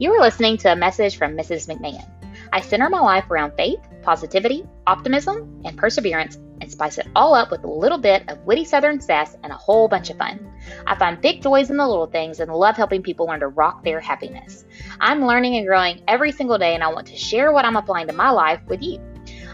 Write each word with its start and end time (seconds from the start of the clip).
You 0.00 0.14
are 0.14 0.20
listening 0.22 0.56
to 0.56 0.72
a 0.72 0.76
message 0.76 1.18
from 1.18 1.36
Mrs. 1.36 1.68
McMahon. 1.68 2.08
I 2.54 2.62
center 2.62 2.88
my 2.88 3.00
life 3.00 3.30
around 3.30 3.52
faith, 3.54 3.80
positivity, 4.00 4.66
optimism, 4.86 5.60
and 5.66 5.76
perseverance, 5.76 6.38
and 6.62 6.72
spice 6.72 6.96
it 6.96 7.06
all 7.14 7.34
up 7.34 7.50
with 7.50 7.64
a 7.64 7.70
little 7.70 7.98
bit 7.98 8.26
of 8.30 8.38
witty 8.46 8.64
southern 8.64 9.02
sass 9.02 9.36
and 9.44 9.52
a 9.52 9.56
whole 9.56 9.88
bunch 9.88 10.08
of 10.08 10.16
fun. 10.16 10.50
I 10.86 10.94
find 10.94 11.20
big 11.20 11.42
joys 11.42 11.68
in 11.68 11.76
the 11.76 11.86
little 11.86 12.06
things 12.06 12.40
and 12.40 12.50
love 12.50 12.78
helping 12.78 13.02
people 13.02 13.26
learn 13.26 13.40
to 13.40 13.48
rock 13.48 13.84
their 13.84 14.00
happiness. 14.00 14.64
I'm 15.00 15.26
learning 15.26 15.56
and 15.56 15.66
growing 15.66 16.02
every 16.08 16.32
single 16.32 16.56
day, 16.56 16.74
and 16.74 16.82
I 16.82 16.88
want 16.88 17.08
to 17.08 17.16
share 17.16 17.52
what 17.52 17.66
I'm 17.66 17.76
applying 17.76 18.06
to 18.06 18.14
my 18.14 18.30
life 18.30 18.62
with 18.68 18.82
you. 18.82 19.02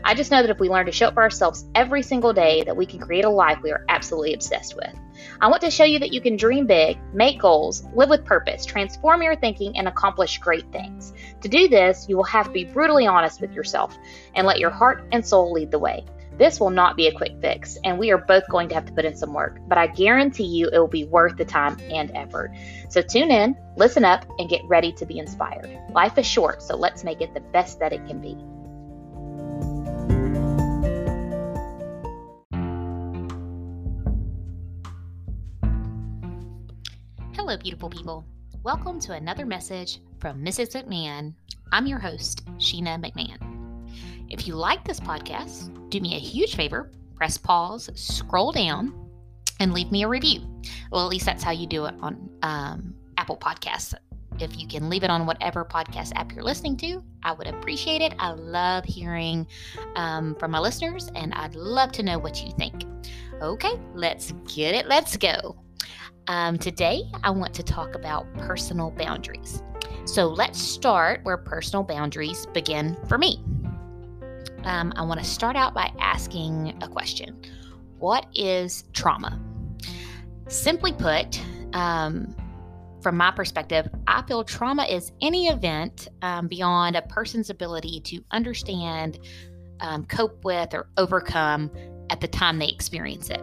I 0.07 0.15
just 0.15 0.31
know 0.31 0.41
that 0.41 0.51
if 0.51 0.61
we 0.61 0.69
learn 0.69 0.87
to 0.87 0.93
show 0.93 1.09
up 1.09 1.15
for 1.15 1.25
ourselves 1.25 1.69
every 1.75 2.01
single 2.01 2.33
day, 2.33 2.63
that 2.63 2.77
we 2.77 2.87
can 2.87 3.01
create 3.01 3.25
a 3.25 3.29
life 3.29 3.59
we 3.61 3.73
are 3.73 3.85
absolutely 3.89 4.35
obsessed 4.35 4.77
with. 4.77 4.95
I 5.41 5.49
want 5.49 5.63
to 5.63 5.71
show 5.73 5.83
you 5.83 5.99
that 5.99 6.13
you 6.13 6.21
can 6.21 6.37
dream 6.37 6.69
big, 6.69 6.97
make 7.13 7.41
goals, 7.41 7.85
live 7.93 8.09
with 8.09 8.25
purpose, 8.25 8.65
transform 8.65 9.21
your 9.25 9.35
thinking, 9.35 9.77
and 9.77 9.89
accomplish 9.89 10.39
great 10.39 10.71
things. 10.71 11.13
To 11.41 11.49
do 11.49 11.67
this, 11.67 12.07
you 12.09 12.17
will 12.17 12.23
have 12.23 12.47
to 12.47 12.53
be 12.53 12.63
brutally 12.63 13.09
honest 13.09 13.41
with 13.41 13.53
yourself 13.53 13.99
and 14.37 14.47
let 14.47 14.61
your 14.61 14.71
heart 14.71 15.09
and 15.11 15.27
soul 15.27 15.53
lead 15.53 15.73
the 15.73 15.81
way. 15.81 16.05
This 16.39 16.61
will 16.61 16.71
not 16.71 16.97
be 16.97 17.09
a 17.09 17.13
quick 17.13 17.41
fix, 17.41 17.77
and 17.83 17.99
we 17.99 18.13
are 18.13 18.19
both 18.19 18.49
going 18.49 18.69
to 18.69 18.77
have 18.77 18.87
to 18.87 18.93
put 18.93 19.07
in 19.07 19.17
some 19.17 19.35
work, 19.35 19.59
but 19.67 19.77
I 19.77 19.89
guarantee 19.89 20.47
you 20.47 20.69
it 20.69 20.79
will 20.79 20.87
be 20.87 21.07
worth 21.07 21.37
the 21.37 21.45
time 21.45 21.81
and 21.91 22.13
effort. 22.15 22.53
So 22.91 23.03
tune 23.03 23.33
in, 23.33 23.57
listen 23.77 24.05
up, 24.05 24.25
and 24.39 24.49
get 24.49 24.65
ready 24.67 24.93
to 24.93 25.05
be 25.05 25.19
inspired. 25.19 25.77
Life 25.91 26.17
is 26.17 26.27
short, 26.27 26.63
so 26.63 26.77
let's 26.77 27.03
make 27.03 27.23
it 27.23 27.35
the 27.35 27.41
best 27.41 27.81
that 27.81 27.93
it 27.93 28.07
can 28.07 28.21
be. 28.21 28.37
Beautiful 37.59 37.89
people. 37.89 38.25
Welcome 38.63 39.01
to 39.01 39.13
another 39.13 39.47
message 39.47 40.01
from 40.19 40.45
Mrs. 40.45 40.75
McMahon. 40.75 41.35
I'm 41.73 41.87
your 41.87 41.99
host, 41.99 42.45
Sheena 42.59 43.03
McMahon. 43.03 43.39
If 44.29 44.47
you 44.47 44.55
like 44.55 44.85
this 44.85 45.01
podcast, 45.01 45.91
do 45.91 46.01
me 46.01 46.17
a 46.17 46.19
huge 46.19 46.55
favor 46.55 46.91
press 47.15 47.39
pause, 47.39 47.91
scroll 47.95 48.53
down, 48.53 48.93
and 49.59 49.73
leave 49.73 49.91
me 49.91 50.03
a 50.03 50.09
review. 50.09 50.43
Well, 50.93 51.03
at 51.03 51.09
least 51.09 51.25
that's 51.25 51.43
how 51.43 51.51
you 51.51 51.67
do 51.67 51.87
it 51.87 51.95
on 52.01 52.29
um, 52.43 52.95
Apple 53.17 53.39
Podcasts. 53.39 53.95
If 54.39 54.61
you 54.61 54.69
can 54.69 54.91
leave 54.91 55.03
it 55.03 55.09
on 55.09 55.25
whatever 55.25 55.65
podcast 55.65 56.13
app 56.15 56.33
you're 56.35 56.45
listening 56.45 56.77
to, 56.79 57.03
I 57.23 57.33
would 57.33 57.47
appreciate 57.47 58.03
it. 58.03 58.15
I 58.19 58.33
love 58.33 58.85
hearing 58.85 59.47
um, 59.95 60.35
from 60.35 60.51
my 60.51 60.59
listeners, 60.59 61.11
and 61.15 61.33
I'd 61.33 61.55
love 61.55 61.91
to 61.93 62.03
know 62.03 62.19
what 62.19 62.45
you 62.45 62.53
think. 62.53 62.85
Okay, 63.41 63.81
let's 63.95 64.33
get 64.55 64.75
it. 64.75 64.87
Let's 64.87 65.17
go. 65.17 65.57
Um, 66.29 66.59
today, 66.59 67.05
I 67.23 67.31
want 67.31 67.55
to 67.55 67.63
talk 67.63 67.95
about 67.95 68.33
personal 68.35 68.91
boundaries. 68.91 69.63
So 70.07 70.27
let's 70.27 70.61
start 70.61 71.21
where 71.23 71.37
personal 71.37 71.85
boundaries 71.85 72.47
begin 72.47 72.97
for 73.09 73.17
me. 73.17 73.45
Um, 74.65 74.93
I 74.97 75.03
want 75.03 75.21
to 75.21 75.27
start 75.27 75.55
out 75.55 75.73
by 75.73 75.93
asking 76.01 76.77
a 76.83 76.89
question 76.89 77.41
What 77.99 78.27
is 78.35 78.85
trauma? 78.93 79.41
Simply 80.49 80.93
put, 80.93 81.41
um, 81.75 82.35
from 83.01 83.17
my 83.17 83.31
perspective, 83.31 83.89
I 84.09 84.23
feel 84.23 84.43
trauma 84.43 84.85
is 84.85 85.13
any 85.23 85.47
event 85.47 86.09
um, 86.23 86.49
beyond 86.49 86.97
a 86.97 87.03
person's 87.03 87.51
ability 87.51 88.01
to 88.01 88.25
understand, 88.33 89.21
um, 89.79 90.05
cope 90.07 90.45
with, 90.45 90.75
or 90.75 90.89
overcome 90.97 91.71
at 92.11 92.21
the 92.21 92.29
time 92.29 92.59
they 92.59 92.69
experience 92.69 93.31
it. 93.31 93.43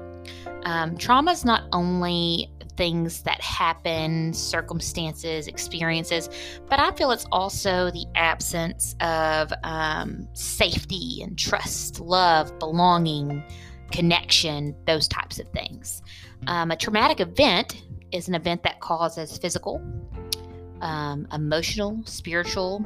Um, 0.65 0.97
trauma 0.97 1.31
is 1.31 1.43
not 1.43 1.63
only 1.73 2.52
things 2.75 3.21
that 3.23 3.41
happen, 3.41 4.33
circumstances, 4.33 5.47
experiences, 5.47 6.29
but 6.69 6.79
I 6.79 6.91
feel 6.91 7.11
it's 7.11 7.25
also 7.31 7.91
the 7.91 8.05
absence 8.15 8.95
of 8.99 9.51
um, 9.63 10.27
safety 10.33 11.21
and 11.23 11.37
trust, 11.37 11.99
love, 11.99 12.57
belonging, 12.59 13.43
connection, 13.91 14.75
those 14.85 15.07
types 15.07 15.39
of 15.39 15.47
things. 15.49 16.01
Um, 16.47 16.71
a 16.71 16.75
traumatic 16.75 17.19
event 17.19 17.83
is 18.11 18.27
an 18.27 18.35
event 18.35 18.63
that 18.63 18.79
causes 18.79 19.37
physical, 19.37 19.81
um, 20.81 21.27
emotional, 21.31 22.01
spiritual, 22.05 22.85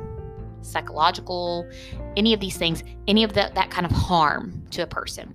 psychological, 0.61 1.67
any 2.15 2.33
of 2.33 2.39
these 2.39 2.57
things, 2.57 2.83
any 3.07 3.23
of 3.23 3.33
the, 3.33 3.51
that 3.55 3.71
kind 3.71 3.85
of 3.85 3.91
harm 3.91 4.63
to 4.71 4.83
a 4.83 4.87
person. 4.87 5.33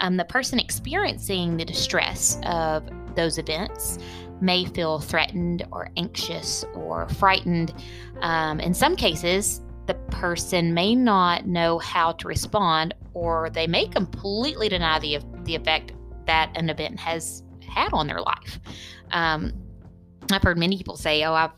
Um, 0.00 0.16
the 0.16 0.24
person 0.24 0.58
experiencing 0.58 1.56
the 1.56 1.64
distress 1.64 2.38
of 2.44 2.88
those 3.16 3.38
events 3.38 3.98
may 4.40 4.64
feel 4.64 5.00
threatened 5.00 5.66
or 5.72 5.90
anxious 5.96 6.64
or 6.74 7.08
frightened. 7.10 7.74
Um, 8.20 8.60
in 8.60 8.74
some 8.74 8.96
cases, 8.96 9.60
the 9.86 9.94
person 10.10 10.72
may 10.72 10.94
not 10.94 11.46
know 11.46 11.78
how 11.78 12.12
to 12.12 12.28
respond, 12.28 12.94
or 13.12 13.50
they 13.50 13.66
may 13.66 13.86
completely 13.86 14.68
deny 14.68 14.98
the, 14.98 15.18
the 15.44 15.54
effect 15.54 15.92
that 16.26 16.52
an 16.54 16.70
event 16.70 16.98
has 17.00 17.42
had 17.68 17.92
on 17.92 18.06
their 18.06 18.20
life. 18.20 18.60
Um, 19.10 19.52
I've 20.30 20.42
heard 20.42 20.58
many 20.58 20.76
people 20.76 20.96
say, 20.96 21.24
"Oh, 21.24 21.34
I've 21.34 21.50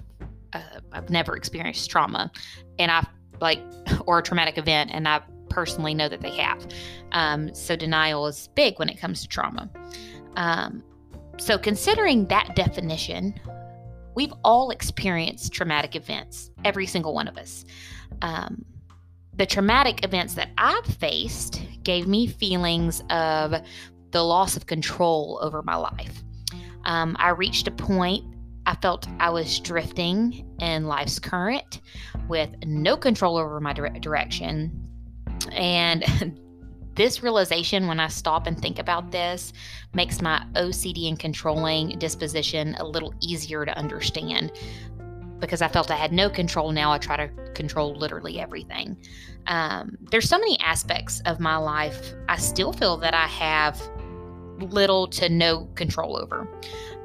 uh, 0.52 0.80
I've 0.92 1.10
never 1.10 1.36
experienced 1.36 1.90
trauma," 1.90 2.30
and 2.78 2.90
I've 2.90 3.06
like 3.40 3.60
or 4.06 4.18
a 4.18 4.22
traumatic 4.22 4.56
event, 4.56 4.90
and 4.92 5.06
I 5.06 5.20
personally 5.50 5.92
know 5.94 6.08
that 6.08 6.20
they 6.20 6.30
have. 6.30 6.66
Um, 7.12 7.54
so 7.54 7.76
denial 7.76 8.26
is 8.26 8.48
big 8.54 8.78
when 8.78 8.88
it 8.88 8.98
comes 8.98 9.20
to 9.22 9.28
trauma. 9.28 9.70
Um, 10.36 10.82
so, 11.38 11.58
considering 11.58 12.26
that 12.28 12.54
definition, 12.54 13.34
we've 14.14 14.32
all 14.44 14.70
experienced 14.70 15.52
traumatic 15.52 15.96
events, 15.96 16.50
every 16.64 16.86
single 16.86 17.14
one 17.14 17.28
of 17.28 17.36
us. 17.36 17.64
Um, 18.20 18.64
the 19.34 19.46
traumatic 19.46 20.04
events 20.04 20.34
that 20.34 20.50
I've 20.58 20.86
faced 20.86 21.62
gave 21.82 22.06
me 22.06 22.26
feelings 22.26 23.02
of 23.10 23.54
the 24.10 24.22
loss 24.22 24.56
of 24.56 24.66
control 24.66 25.38
over 25.42 25.62
my 25.62 25.76
life. 25.76 26.22
Um, 26.84 27.16
I 27.18 27.30
reached 27.30 27.66
a 27.66 27.70
point 27.70 28.24
I 28.64 28.76
felt 28.76 29.08
I 29.18 29.30
was 29.30 29.58
drifting 29.58 30.46
in 30.60 30.86
life's 30.86 31.18
current 31.18 31.80
with 32.28 32.54
no 32.64 32.96
control 32.96 33.36
over 33.36 33.60
my 33.60 33.72
dire- 33.72 33.98
direction. 33.98 34.88
And 35.50 36.04
this 36.94 37.22
realization, 37.22 37.86
when 37.86 38.00
I 38.00 38.08
stop 38.08 38.46
and 38.46 38.60
think 38.60 38.78
about 38.78 39.10
this, 39.10 39.52
makes 39.94 40.20
my 40.20 40.44
OCD 40.54 41.08
and 41.08 41.18
controlling 41.18 41.98
disposition 41.98 42.74
a 42.78 42.84
little 42.84 43.14
easier 43.20 43.64
to 43.64 43.76
understand. 43.76 44.52
Because 45.38 45.62
I 45.62 45.68
felt 45.68 45.90
I 45.90 45.96
had 45.96 46.12
no 46.12 46.30
control, 46.30 46.70
now 46.70 46.92
I 46.92 46.98
try 46.98 47.16
to 47.16 47.28
control 47.54 47.94
literally 47.94 48.40
everything. 48.40 48.96
Um, 49.46 49.98
there's 50.10 50.28
so 50.28 50.38
many 50.38 50.58
aspects 50.60 51.20
of 51.26 51.40
my 51.40 51.56
life 51.56 52.14
I 52.28 52.36
still 52.36 52.72
feel 52.72 52.96
that 52.98 53.14
I 53.14 53.26
have 53.26 53.80
little 54.60 55.08
to 55.08 55.28
no 55.28 55.66
control 55.74 56.16
over. 56.16 56.48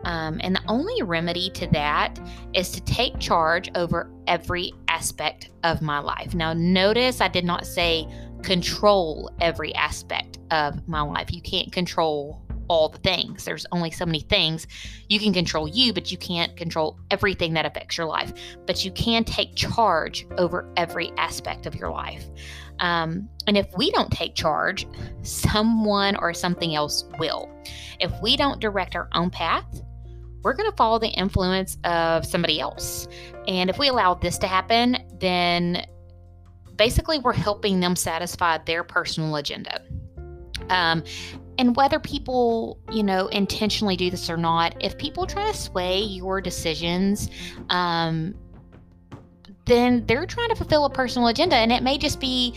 Um, 0.04 0.40
and 0.42 0.56
the 0.56 0.62
only 0.68 1.02
remedy 1.02 1.50
to 1.52 1.68
that 1.68 2.19
is 2.54 2.72
to 2.72 2.81
take 2.81 3.19
charge 3.19 3.69
over 3.75 4.12
every 4.28 4.74
aspect 4.88 5.50
of 5.64 5.81
my 5.81 6.00
life. 6.00 6.34
Now, 6.36 6.54
notice 6.54 7.19
I 7.19 7.28
did 7.28 7.44
not 7.44 7.66
say 7.66 8.08
control 8.44 9.31
every 9.42 9.74
aspect 9.75 10.40
of 10.52 10.88
my 10.88 11.02
life. 11.02 11.31
You 11.31 11.42
can't 11.42 11.72
control 11.72 12.42
all 12.68 12.90
the 12.90 12.98
things. 13.00 13.46
There's 13.46 13.66
only 13.72 13.92
so 13.92 14.06
many 14.06 14.20
things. 14.20 14.68
You 15.09 15.20
can 15.20 15.34
control 15.34 15.68
you, 15.68 15.94
but 15.94 16.12
you 16.12 16.18
can't 16.18 16.56
control 16.58 17.00
everything 17.12 17.53
that 17.53 17.66
affects 17.66 17.98
your 17.98 18.08
life. 18.08 18.34
But 18.66 18.84
you 18.84 18.92
can 18.92 19.24
take 19.24 19.56
charge 19.56 20.28
over 20.38 20.72
every 20.75 21.12
aspect 21.18 21.66
of 21.66 21.75
your 21.75 21.90
life. 21.90 22.25
Um, 22.80 23.30
and 23.48 23.58
if 23.58 23.68
we 23.75 23.92
don't 23.92 24.12
take 24.12 24.36
charge, 24.36 24.88
someone 25.24 26.16
or 26.18 26.34
something 26.34 26.75
else 26.75 27.06
will. 27.19 27.50
If 28.00 28.12
we 28.22 28.38
don't 28.38 28.59
direct 28.59 28.96
our 28.96 29.09
own 29.14 29.30
path, 29.30 29.81
we're 30.44 30.54
going 30.54 30.69
to 30.69 30.75
follow 30.75 31.00
the 31.00 31.10
influence 31.10 31.78
of 31.83 32.25
somebody 32.25 32.60
else. 32.60 33.07
And 33.48 33.69
if 33.69 33.80
we 33.80 33.88
allow 33.88 34.13
this 34.13 34.38
to 34.40 34.48
happen, 34.48 34.98
then 35.19 35.86
basically 36.77 37.19
we're 37.19 37.33
helping 37.33 37.79
them 37.79 37.95
satisfy 37.95 38.57
their 38.59 38.83
personal 38.83 39.35
agenda. 39.35 39.81
Um, 40.69 41.03
and 41.57 41.75
whether 41.75 42.00
people, 42.00 42.79
you 42.91 43.03
know, 43.03 43.27
intentionally 43.27 43.95
do 43.95 44.12
this 44.12 44.29
or 44.29 44.38
not, 44.38 44.75
if 44.79 44.97
people 44.97 45.25
try 45.25 45.51
to 45.51 45.57
sway 45.57 46.00
your 46.00 46.39
decisions, 46.39 47.29
um, 47.69 48.35
then 49.65 50.06
they're 50.06 50.25
trying 50.25 50.50
to 50.50 50.56
fulfill 50.56 50.85
a 50.85 50.89
personal 50.89 51.27
agenda. 51.27 51.56
And 51.56 51.71
it 51.71 51.83
may 51.83 51.97
just 51.97 52.19
be, 52.19 52.56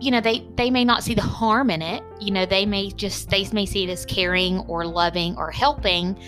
you 0.00 0.10
know, 0.10 0.20
they, 0.20 0.46
they 0.56 0.70
may 0.70 0.84
not 0.84 1.04
see 1.04 1.14
the 1.14 1.22
harm 1.22 1.70
in 1.70 1.82
it. 1.82 2.02
You 2.20 2.32
know, 2.32 2.46
they 2.46 2.66
may 2.66 2.90
just, 2.90 3.30
they 3.30 3.48
may 3.52 3.64
see 3.64 3.84
it 3.84 3.90
as 3.90 4.04
caring 4.06 4.58
or 4.60 4.84
loving 4.84 5.36
or 5.36 5.50
helping 5.50 6.18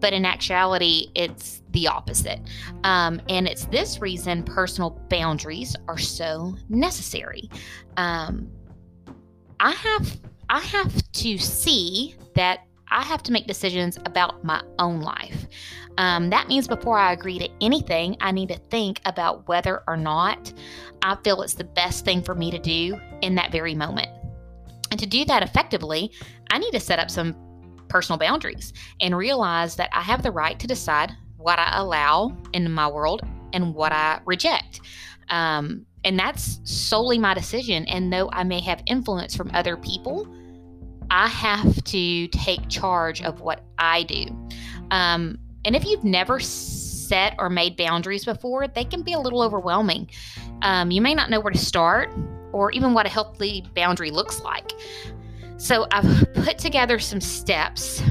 but 0.00 0.12
in 0.12 0.24
actuality, 0.24 1.10
it's 1.14 1.62
the 1.70 1.88
opposite. 1.88 2.40
Um, 2.84 3.20
and 3.28 3.46
it's 3.46 3.66
this 3.66 4.00
reason 4.00 4.42
personal 4.42 4.90
boundaries 5.08 5.76
are 5.88 5.98
so 5.98 6.54
necessary. 6.68 7.50
Um, 7.96 8.50
I 9.60 9.72
have 9.72 10.20
I 10.48 10.60
have 10.60 11.12
to 11.12 11.38
see 11.38 12.14
that 12.34 12.60
I 12.88 13.02
have 13.02 13.22
to 13.24 13.32
make 13.32 13.46
decisions 13.46 13.98
about 14.04 14.44
my 14.44 14.62
own 14.78 15.00
life. 15.00 15.46
Um, 15.98 16.30
that 16.30 16.46
means 16.46 16.68
before 16.68 16.98
I 16.98 17.12
agree 17.12 17.38
to 17.38 17.48
anything, 17.60 18.16
I 18.20 18.30
need 18.30 18.48
to 18.50 18.58
think 18.58 19.00
about 19.06 19.48
whether 19.48 19.82
or 19.88 19.96
not 19.96 20.52
I 21.02 21.16
feel 21.24 21.42
it's 21.42 21.54
the 21.54 21.64
best 21.64 22.04
thing 22.04 22.22
for 22.22 22.34
me 22.34 22.50
to 22.50 22.58
do 22.58 22.98
in 23.22 23.34
that 23.36 23.50
very 23.50 23.74
moment. 23.74 24.08
And 24.90 25.00
to 25.00 25.06
do 25.06 25.24
that 25.24 25.42
effectively, 25.42 26.12
I 26.50 26.58
need 26.58 26.70
to 26.72 26.80
set 26.80 26.98
up 26.98 27.10
some 27.10 27.34
personal 27.88 28.18
boundaries 28.18 28.72
and 29.00 29.16
realize 29.16 29.76
that 29.76 29.90
I 29.92 30.02
have 30.02 30.22
the 30.22 30.30
right 30.30 30.58
to 30.58 30.66
decide 30.66 31.12
what 31.36 31.58
I 31.58 31.78
allow 31.78 32.36
in 32.52 32.70
my 32.70 32.88
world 32.88 33.22
and 33.52 33.74
what 33.74 33.92
I 33.92 34.20
reject. 34.24 34.80
Um, 35.30 35.86
and 36.04 36.18
that's 36.18 36.60
solely 36.64 37.18
my 37.18 37.34
decision. 37.34 37.84
And 37.86 38.12
though 38.12 38.30
I 38.32 38.44
may 38.44 38.60
have 38.60 38.82
influence 38.86 39.34
from 39.36 39.50
other 39.54 39.76
people, 39.76 40.26
I 41.10 41.28
have 41.28 41.82
to 41.84 42.28
take 42.28 42.68
charge 42.68 43.22
of 43.22 43.40
what 43.40 43.62
I 43.78 44.04
do. 44.04 44.26
Um, 44.90 45.38
and 45.64 45.74
if 45.74 45.84
you've 45.84 46.04
never 46.04 46.38
set 46.38 47.34
or 47.38 47.48
made 47.48 47.76
boundaries 47.76 48.24
before, 48.24 48.68
they 48.68 48.84
can 48.84 49.02
be 49.02 49.12
a 49.12 49.18
little 49.18 49.42
overwhelming. 49.42 50.10
Um, 50.62 50.90
you 50.90 51.00
may 51.00 51.14
not 51.14 51.30
know 51.30 51.40
where 51.40 51.52
to 51.52 51.58
start 51.58 52.10
or 52.52 52.70
even 52.72 52.94
what 52.94 53.06
a 53.06 53.08
healthy 53.08 53.64
boundary 53.74 54.10
looks 54.10 54.40
like. 54.40 54.72
So 55.58 55.86
I've 55.90 56.32
put 56.34 56.58
together 56.58 56.98
some 56.98 57.20
steps 57.20 58.02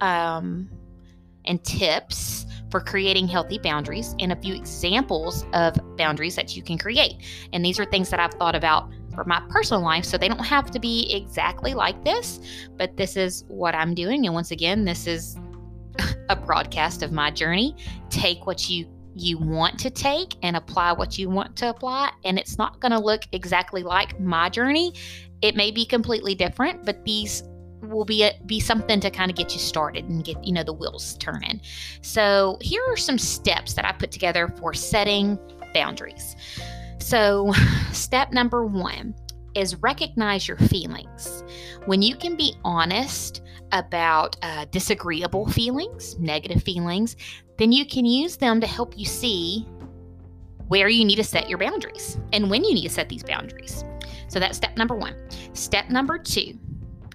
um, 0.00 0.70
and 1.44 1.62
tips 1.64 2.46
for 2.70 2.80
creating 2.80 3.28
healthy 3.28 3.58
boundaries 3.58 4.14
and 4.18 4.32
a 4.32 4.36
few 4.36 4.54
examples 4.54 5.44
of 5.52 5.76
boundaries 5.96 6.34
that 6.36 6.56
you 6.56 6.62
can 6.62 6.78
create. 6.78 7.16
And 7.52 7.64
these 7.64 7.78
are 7.78 7.84
things 7.84 8.10
that 8.10 8.20
I've 8.20 8.34
thought 8.34 8.54
about 8.54 8.90
for 9.14 9.24
my 9.24 9.40
personal 9.48 9.82
life, 9.82 10.04
so 10.04 10.18
they 10.18 10.28
don't 10.28 10.44
have 10.44 10.70
to 10.72 10.78
be 10.78 11.10
exactly 11.12 11.74
like 11.74 12.04
this, 12.04 12.40
but 12.76 12.96
this 12.96 13.16
is 13.16 13.44
what 13.48 13.74
I'm 13.74 13.94
doing. 13.94 14.26
And 14.26 14.34
once 14.34 14.50
again, 14.50 14.84
this 14.84 15.06
is 15.06 15.38
a 16.28 16.36
broadcast 16.36 17.02
of 17.02 17.12
my 17.12 17.30
journey. 17.30 17.76
Take 18.10 18.46
what 18.46 18.68
you 18.68 18.86
you 19.18 19.38
want 19.38 19.78
to 19.78 19.88
take 19.88 20.36
and 20.42 20.56
apply 20.56 20.92
what 20.92 21.16
you 21.16 21.30
want 21.30 21.56
to 21.56 21.70
apply 21.70 22.12
and 22.26 22.38
it's 22.38 22.58
not 22.58 22.78
going 22.80 22.92
to 22.92 22.98
look 22.98 23.22
exactly 23.32 23.82
like 23.82 24.20
my 24.20 24.50
journey 24.50 24.92
it 25.42 25.56
may 25.56 25.70
be 25.70 25.84
completely 25.84 26.34
different, 26.34 26.84
but 26.84 27.04
these 27.04 27.42
will 27.82 28.04
be 28.04 28.22
a, 28.24 28.32
be 28.46 28.58
something 28.58 29.00
to 29.00 29.10
kind 29.10 29.30
of 29.30 29.36
get 29.36 29.52
you 29.52 29.60
started 29.60 30.04
and 30.06 30.24
get 30.24 30.42
you 30.44 30.52
know 30.52 30.62
the 30.62 30.72
wheels 30.72 31.16
turning. 31.18 31.60
So 32.02 32.58
here 32.60 32.82
are 32.88 32.96
some 32.96 33.18
steps 33.18 33.74
that 33.74 33.84
I 33.84 33.92
put 33.92 34.10
together 34.10 34.48
for 34.48 34.74
setting 34.74 35.38
boundaries. 35.74 36.36
So 36.98 37.52
step 37.92 38.32
number 38.32 38.64
1 38.64 39.14
is 39.54 39.76
recognize 39.76 40.46
your 40.46 40.58
feelings. 40.58 41.42
When 41.86 42.02
you 42.02 42.16
can 42.16 42.36
be 42.36 42.54
honest 42.64 43.42
about 43.72 44.36
uh, 44.42 44.66
disagreeable 44.66 45.46
feelings, 45.48 46.18
negative 46.18 46.62
feelings, 46.62 47.16
then 47.58 47.72
you 47.72 47.86
can 47.86 48.04
use 48.04 48.36
them 48.36 48.60
to 48.60 48.66
help 48.66 48.96
you 48.98 49.06
see 49.06 49.66
where 50.68 50.88
you 50.88 51.04
need 51.04 51.16
to 51.16 51.24
set 51.24 51.48
your 51.48 51.58
boundaries 51.58 52.18
and 52.32 52.50
when 52.50 52.64
you 52.64 52.74
need 52.74 52.82
to 52.82 52.90
set 52.90 53.08
these 53.08 53.22
boundaries. 53.22 53.84
So 54.36 54.40
that's 54.40 54.58
step 54.58 54.76
number 54.76 54.94
one. 54.94 55.14
Step 55.54 55.88
number 55.88 56.18
two 56.18 56.58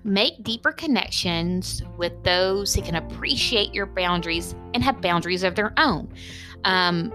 make 0.04 0.42
deeper 0.42 0.72
connections 0.72 1.84
with 1.96 2.12
those 2.24 2.74
who 2.74 2.82
can 2.82 2.96
appreciate 2.96 3.72
your 3.76 3.86
boundaries 3.86 4.56
and 4.74 4.84
have 4.84 5.00
boundaries 5.02 5.44
of 5.44 5.54
their 5.54 5.72
own. 5.78 6.12
Um, 6.64 7.14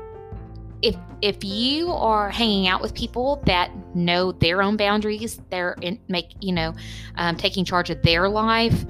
if 0.83 0.95
if 1.23 1.43
you 1.43 1.91
are 1.91 2.31
hanging 2.31 2.69
out 2.69 2.81
with 2.81 2.95
people 2.95 3.43
that 3.47 3.73
know 3.97 4.31
their 4.31 4.63
own 4.63 4.77
boundaries, 4.77 5.41
they're 5.51 5.77
in, 5.81 5.99
make 6.07 6.27
you 6.41 6.53
know 6.53 6.73
um, 7.17 7.37
taking 7.37 7.65
charge 7.65 7.91
of 7.91 8.01
their 8.03 8.29
life, 8.29 8.85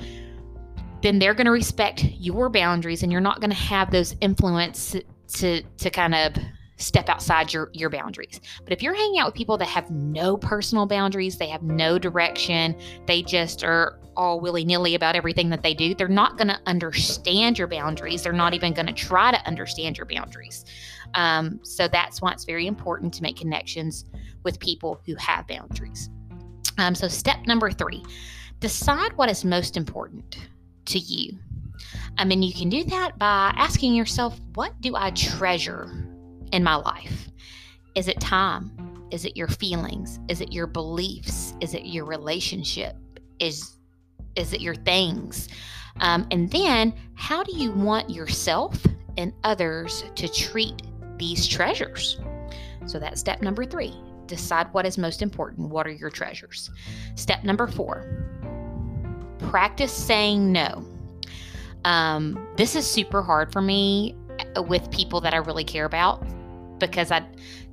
then 1.01 1.19
they're 1.19 1.33
going 1.33 1.47
to 1.47 1.51
respect 1.51 2.05
your 2.05 2.51
boundaries, 2.51 3.03
and 3.03 3.11
you're 3.11 3.23
not 3.23 3.41
going 3.41 3.49
to 3.49 3.57
have 3.57 3.91
those 3.91 4.15
influence 4.21 4.95
to 5.29 5.63
to 5.63 5.89
kind 5.89 6.15
of 6.15 6.35
step 6.76 7.08
outside 7.08 7.52
your 7.52 7.70
your 7.73 7.90
boundaries. 7.90 8.40
But 8.64 8.73
if 8.73 8.82
you're 8.82 8.94
hanging 8.94 9.19
out 9.19 9.26
with 9.26 9.34
people 9.34 9.56
that 9.58 9.69
have 9.69 9.90
no 9.90 10.37
personal 10.37 10.87
boundaries, 10.87 11.38
they 11.38 11.49
have 11.49 11.62
no 11.62 11.99
direction, 11.99 12.76
they 13.06 13.23
just 13.23 13.64
are 13.64 13.99
all 14.17 14.40
willy-nilly 14.40 14.94
about 14.94 15.14
everything 15.14 15.50
that 15.50 15.62
they 15.62 15.75
do, 15.75 15.94
they're 15.94 16.08
not 16.08 16.38
going 16.38 16.49
to 16.49 16.58
understand 16.67 17.58
your 17.58 17.69
boundaries. 17.69 18.23
They're 18.23 18.32
not 18.32 18.55
even 18.55 18.73
going 18.73 18.87
to 18.87 18.93
try 18.93 19.31
to 19.31 19.46
understand 19.46 19.99
your 19.99 20.06
boundaries. 20.06 20.64
Um, 21.14 21.61
so 21.62 21.87
that's 21.87 22.23
why 22.23 22.32
it's 22.32 22.44
very 22.44 22.67
important 22.67 23.12
to 23.14 23.22
make 23.22 23.37
connections 23.37 24.06
with 24.43 24.58
people 24.58 25.00
who 25.05 25.14
have 25.17 25.46
boundaries. 25.46 26.08
Um, 26.79 26.94
so 26.94 27.08
step 27.08 27.46
number 27.46 27.70
three, 27.70 28.02
decide 28.61 29.12
what 29.17 29.29
is 29.29 29.44
most 29.44 29.76
important 29.76 30.38
to 30.87 30.99
you. 30.99 31.38
I 32.17 32.25
mean, 32.25 32.43
you 32.43 32.55
can 32.55 32.70
do 32.70 32.84
that 32.84 33.19
by 33.19 33.52
asking 33.56 33.94
yourself, 33.94 34.40
what 34.55 34.81
do 34.81 34.96
I 34.96 35.11
treasure 35.11 35.90
in 36.56 36.64
my 36.64 36.75
life? 36.75 37.29
Is 37.94 38.08
it 38.08 38.19
time? 38.19 38.73
Is 39.12 39.25
it 39.25 39.37
your 39.37 39.47
feelings? 39.47 40.19
Is 40.29 40.41
it 40.41 40.53
your 40.53 40.67
beliefs? 40.67 41.55
Is 41.61 41.75
it 41.75 41.85
your 41.85 42.05
relationship? 42.05 42.97
Is 43.38 43.76
is 44.35 44.53
it 44.53 44.61
your 44.61 44.75
things? 44.75 45.49
Um, 46.00 46.26
and 46.31 46.50
then, 46.50 46.93
how 47.14 47.43
do 47.43 47.56
you 47.56 47.73
want 47.73 48.11
yourself 48.11 48.85
and 49.17 49.32
others 49.44 50.05
to 50.14 50.29
treat 50.29 50.82
these 51.17 51.47
treasures? 51.47 52.19
So 52.87 52.99
that's 52.99 53.20
step 53.20 53.41
number 53.41 53.64
three. 53.64 53.94
Decide 54.26 54.67
what 54.73 54.85
is 54.85 54.99
most 54.99 55.23
important. 55.23 55.70
What 55.70 55.87
are 55.87 55.93
your 55.93 56.11
treasures? 56.11 56.70
Step 57.14 57.44
number 57.44 57.67
four 57.67 58.26
practice 59.38 59.93
saying 59.93 60.50
no. 60.50 60.85
Um, 61.85 62.49
this 62.56 62.75
is 62.75 62.87
super 62.87 63.23
hard 63.23 63.53
for 63.53 63.62
me 63.62 64.17
uh, 64.56 64.62
with 64.62 64.91
people 64.91 65.20
that 65.20 65.35
I 65.35 65.38
really 65.38 65.64
care 65.64 65.85
about 65.85 66.26
because 66.78 67.11
I 67.11 67.26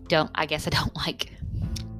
don't, 0.08 0.32
I 0.36 0.46
guess 0.46 0.68
I 0.68 0.70
don't 0.70 0.96
like 1.08 1.30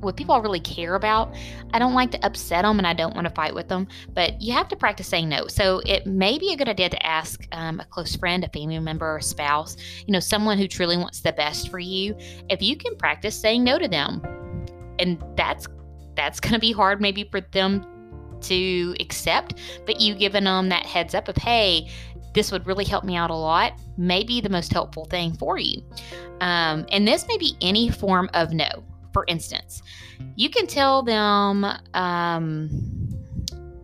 what 0.04 0.18
people 0.18 0.40
really 0.42 0.60
care 0.60 0.96
about. 0.96 1.34
I 1.74 1.80
don't 1.80 1.94
like 1.94 2.12
to 2.12 2.26
upset 2.26 2.64
them 2.64 2.78
and 2.78 2.86
I 2.86 2.94
don't 2.94 3.16
want 3.16 3.26
to 3.26 3.34
fight 3.34 3.56
with 3.56 3.68
them, 3.70 3.88
but 4.14 4.42
you 4.42 4.54
have 4.54 4.68
to 4.70 4.76
practice 4.76 5.08
saying 5.08 5.30
no. 5.30 5.48
So 5.48 5.82
it 5.86 6.06
may 6.06 6.38
be 6.38 6.54
a 6.54 6.58
good 6.58 6.70
idea 6.70 6.90
to 6.90 7.06
ask 7.06 7.48
um, 7.52 7.80
a 7.80 7.86
close 7.86 8.16
friend, 8.16 8.44
a 8.44 8.50
family 8.50 8.80
member, 8.80 9.08
or 9.08 9.18
a 9.18 9.24
spouse, 9.24 9.78
you 10.06 10.12
know, 10.12 10.20
someone 10.20 10.58
who 10.58 10.68
truly 10.68 10.98
wants 10.98 11.22
the 11.22 11.32
best 11.34 11.70
for 11.70 11.80
you. 11.80 12.16
If 12.50 12.62
you 12.62 12.76
can 12.76 12.96
practice 12.96 13.40
saying 13.40 13.64
no 13.64 13.80
to 13.80 13.88
them, 13.88 14.22
and 15.00 15.24
that's 15.36 15.68
that's 16.16 16.40
going 16.40 16.54
to 16.54 16.60
be 16.60 16.72
hard 16.72 17.02
maybe 17.02 17.24
for 17.24 17.42
them 17.42 17.84
to 18.42 18.96
accept, 19.00 19.60
but 19.86 20.00
you 20.00 20.14
giving 20.14 20.44
them 20.44 20.70
that 20.70 20.86
heads 20.86 21.16
up 21.16 21.28
of, 21.28 21.38
hey, 21.38 21.90
this 22.34 22.52
would 22.52 22.66
really 22.66 22.86
help 22.86 23.04
me 23.04 23.16
out 23.16 23.30
a 23.30 23.36
lot, 23.36 23.74
may 23.98 24.24
be 24.24 24.42
the 24.42 24.50
most 24.50 24.72
helpful 24.74 25.06
thing 25.06 25.34
for 25.34 25.58
you. 25.58 25.84
Um, 26.42 26.86
and 26.92 27.08
this 27.08 27.28
may 27.28 27.38
be 27.38 27.56
any 27.62 27.90
form 27.90 28.30
of 28.34 28.54
no. 28.54 28.84
For 29.14 29.26
instance, 29.28 29.84
you 30.36 30.50
can 30.50 30.66
tell 30.66 31.04
them, 31.04 31.66
um, 31.94 32.70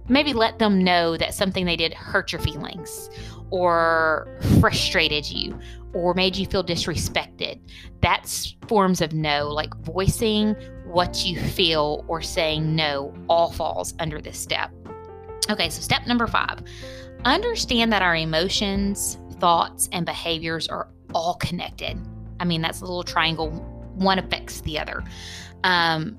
maybe 0.07 0.33
let 0.33 0.57
them 0.57 0.83
know 0.83 1.15
that 1.17 1.33
something 1.33 1.65
they 1.65 1.75
did 1.75 1.93
hurt 1.93 2.31
your 2.31 2.41
feelings 2.41 3.09
or 3.51 4.27
frustrated 4.59 5.29
you 5.29 5.57
or 5.93 6.13
made 6.13 6.35
you 6.35 6.45
feel 6.45 6.63
disrespected. 6.63 7.59
That's 8.01 8.55
forms 8.67 9.01
of 9.01 9.13
no, 9.13 9.47
like 9.47 9.75
voicing 9.77 10.55
what 10.85 11.25
you 11.25 11.39
feel 11.39 12.03
or 12.07 12.21
saying 12.21 12.75
no, 12.75 13.13
all 13.29 13.51
falls 13.51 13.93
under 13.99 14.19
this 14.19 14.39
step. 14.39 14.71
Okay, 15.49 15.69
so 15.69 15.81
step 15.81 16.05
number 16.05 16.27
five 16.27 16.63
understand 17.25 17.91
that 17.91 18.01
our 18.01 18.15
emotions, 18.15 19.17
thoughts, 19.39 19.89
and 19.91 20.05
behaviors 20.05 20.67
are 20.67 20.87
all 21.13 21.35
connected. 21.35 21.97
I 22.39 22.45
mean, 22.45 22.61
that's 22.61 22.79
a 22.79 22.85
little 22.85 23.03
triangle, 23.03 23.49
one 23.95 24.19
affects 24.19 24.61
the 24.61 24.79
other. 24.79 25.03
Um, 25.65 26.17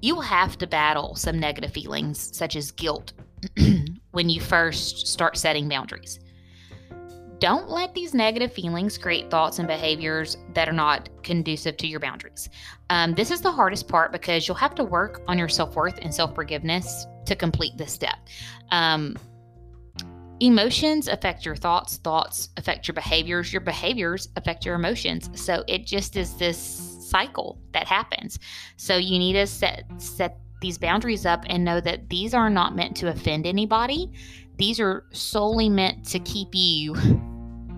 you 0.00 0.14
will 0.14 0.22
have 0.22 0.56
to 0.58 0.66
battle 0.66 1.14
some 1.14 1.38
negative 1.38 1.72
feelings, 1.72 2.34
such 2.34 2.56
as 2.56 2.70
guilt, 2.70 3.12
when 4.12 4.30
you 4.30 4.40
first 4.40 5.06
start 5.06 5.36
setting 5.36 5.68
boundaries. 5.68 6.18
Don't 7.38 7.68
let 7.68 7.92
these 7.92 8.14
negative 8.14 8.52
feelings 8.52 8.96
create 8.96 9.28
thoughts 9.28 9.58
and 9.58 9.66
behaviors 9.66 10.36
that 10.54 10.68
are 10.68 10.72
not 10.72 11.08
conducive 11.24 11.76
to 11.78 11.88
your 11.88 12.00
boundaries. 12.00 12.48
Um, 12.88 13.14
this 13.14 13.32
is 13.32 13.40
the 13.40 13.50
hardest 13.50 13.88
part 13.88 14.12
because 14.12 14.46
you'll 14.46 14.56
have 14.56 14.76
to 14.76 14.84
work 14.84 15.22
on 15.26 15.38
your 15.38 15.48
self 15.48 15.74
worth 15.74 15.98
and 16.00 16.14
self 16.14 16.34
forgiveness 16.34 17.06
to 17.26 17.36
complete 17.36 17.76
this 17.76 17.92
step. 17.92 18.16
Um, 18.70 19.16
emotions 20.40 21.08
affect 21.08 21.44
your 21.44 21.56
thoughts, 21.56 21.98
thoughts 21.98 22.48
affect 22.56 22.88
your 22.88 22.94
behaviors, 22.94 23.52
your 23.52 23.60
behaviors 23.60 24.28
affect 24.36 24.64
your 24.64 24.74
emotions. 24.74 25.30
So 25.40 25.64
it 25.68 25.86
just 25.86 26.16
is 26.16 26.34
this 26.36 26.58
cycle 26.58 27.60
that 27.72 27.86
happens. 27.86 28.38
So 28.76 28.96
you 28.96 29.18
need 29.18 29.34
to 29.34 29.46
set 29.46 29.84
set 29.98 30.38
these 30.60 30.78
boundaries 30.78 31.26
up 31.26 31.44
and 31.46 31.64
know 31.64 31.80
that 31.80 32.08
these 32.08 32.34
are 32.34 32.48
not 32.48 32.74
meant 32.74 32.96
to 32.96 33.08
offend 33.08 33.46
anybody. 33.46 34.12
These 34.58 34.80
are 34.80 35.04
solely 35.12 35.68
meant 35.68 36.04
to 36.06 36.18
keep 36.20 36.48
you 36.52 36.94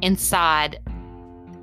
inside 0.02 0.80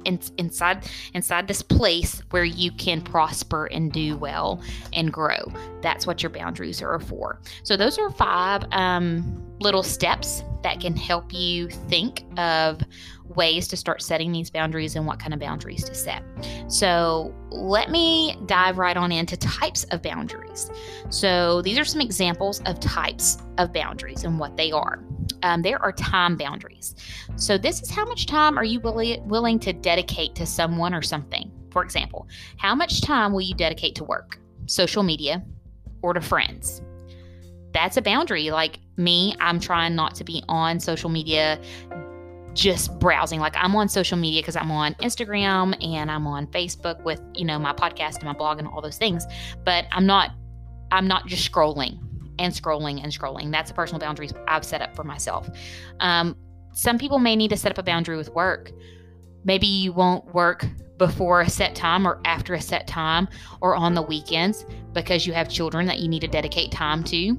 in, 0.06 0.20
inside 0.38 0.90
inside 1.14 1.48
this 1.48 1.62
place 1.62 2.22
where 2.32 2.44
you 2.44 2.72
can 2.72 3.02
prosper 3.02 3.66
and 3.68 3.92
do 3.92 4.18
well 4.18 4.62
and 4.94 5.12
grow. 5.12 5.52
That's 5.82 6.06
what 6.08 6.24
your 6.24 6.30
boundaries 6.30 6.82
are 6.82 7.00
for. 7.00 7.40
So 7.64 7.78
those 7.78 7.98
are 7.98 8.12
five 8.12 8.64
um, 8.72 9.42
little 9.60 9.84
steps 9.84 10.44
that 10.64 10.80
can 10.80 10.96
help 10.96 11.34
you 11.34 11.70
think 11.70 12.24
of 12.38 12.82
ways 13.36 13.68
to 13.70 13.78
start 13.78 14.02
setting 14.02 14.32
these 14.32 14.50
boundaries 14.50 14.96
and 14.96 15.06
what 15.06 15.20
kind 15.20 15.34
of 15.34 15.40
boundaries 15.40 15.84
to 15.84 15.96
set. 15.96 16.24
So, 16.68 17.34
let 17.50 17.90
me 17.90 18.38
dive 18.46 18.78
right 18.78 18.96
on 18.96 19.12
into 19.12 19.38
types 19.38 19.84
of 19.86 20.02
boundaries. 20.02 20.70
So, 21.10 21.62
these 21.62 21.78
are 21.78 21.86
some 21.86 22.02
examples 22.02 22.62
of 22.66 22.80
types 22.80 23.38
of 23.58 23.74
boundaries 23.74 24.24
and 24.24 24.40
what 24.40 24.58
they 24.58 24.72
are. 24.72 25.04
Um, 25.44 25.62
there 25.62 25.82
are 25.82 25.92
time 25.92 26.36
boundaries. 26.36 26.96
So, 27.36 27.58
this 27.58 27.82
is 27.82 27.90
how 27.90 28.06
much 28.06 28.26
time 28.26 28.58
are 28.58 28.64
you 28.64 28.80
willi- 28.80 29.22
willing 29.26 29.60
to 29.60 29.74
dedicate 29.74 30.36
to 30.36 30.46
someone 30.46 30.94
or 30.94 31.02
something? 31.02 31.52
For 31.72 31.84
example, 31.84 32.28
how 32.58 32.76
much 32.76 33.02
time 33.02 33.34
will 33.34 33.42
you 33.42 33.56
dedicate 33.56 33.96
to 33.96 34.04
work, 34.04 34.40
social 34.66 35.04
media, 35.04 35.44
or 36.02 36.14
to 36.14 36.22
friends? 36.22 36.82
That's 37.74 37.98
a 37.98 38.02
boundary. 38.02 38.52
Like 38.52 38.80
me, 38.98 39.36
I'm 39.40 39.60
trying 39.60 39.96
not 39.96 40.16
to 40.16 40.24
be 40.24 40.44
on 40.50 40.80
social 40.80 41.10
media 41.10 41.60
just 42.54 43.00
browsing. 43.00 43.40
Like 43.40 43.56
I'm 43.56 43.76
on 43.76 43.88
social 43.88 44.18
media 44.18 44.42
because 44.42 44.56
I'm 44.56 44.72
on 44.72 44.94
Instagram 44.96 45.76
and 45.84 46.12
I'm 46.12 46.28
on 46.28 46.48
Facebook 46.48 47.02
with, 47.04 47.22
you 47.34 47.46
know, 47.46 47.58
my 47.58 47.74
podcast 47.74 48.16
and 48.16 48.26
my 48.26 48.34
blog 48.34 48.60
and 48.60 48.68
all 48.68 48.82
those 48.82 48.98
things. 48.98 49.26
But 49.64 49.86
I'm 49.92 50.06
not 50.06 50.32
I'm 50.92 51.08
not 51.08 51.28
just 51.28 51.50
scrolling 51.50 52.00
and 52.40 52.54
scrolling 52.54 53.04
and 53.04 53.12
scrolling. 53.12 53.52
That's 53.52 53.72
a 53.72 53.74
personal 53.74 54.00
boundaries 54.00 54.34
I've 54.48 54.66
set 54.66 54.82
up 54.82 54.96
for 54.96 55.04
myself. 55.04 55.50
Um, 56.00 56.36
some 56.74 56.98
people 56.98 57.20
may 57.20 57.36
need 57.36 57.50
to 57.50 57.58
set 57.58 57.72
up 57.72 57.78
a 57.78 57.84
boundary 57.84 58.18
with 58.18 58.30
work. 58.34 58.72
Maybe 59.44 59.68
you 59.68 59.92
won't 59.92 60.34
work 60.34 60.66
before 60.98 61.42
a 61.42 61.50
set 61.50 61.76
time 61.76 62.08
or 62.08 62.22
after 62.26 62.54
a 62.54 62.62
set 62.62 62.88
time 62.88 63.28
or 63.60 63.76
on 63.76 63.96
the 63.96 64.02
weekends 64.02 64.66
because 64.94 65.26
you 65.26 65.34
have 65.34 65.50
children 65.50 65.88
that 65.88 66.00
you 66.00 66.08
need 66.08 66.22
to 66.22 66.28
dedicate 66.28 66.72
time 66.72 67.04
to. 67.06 67.36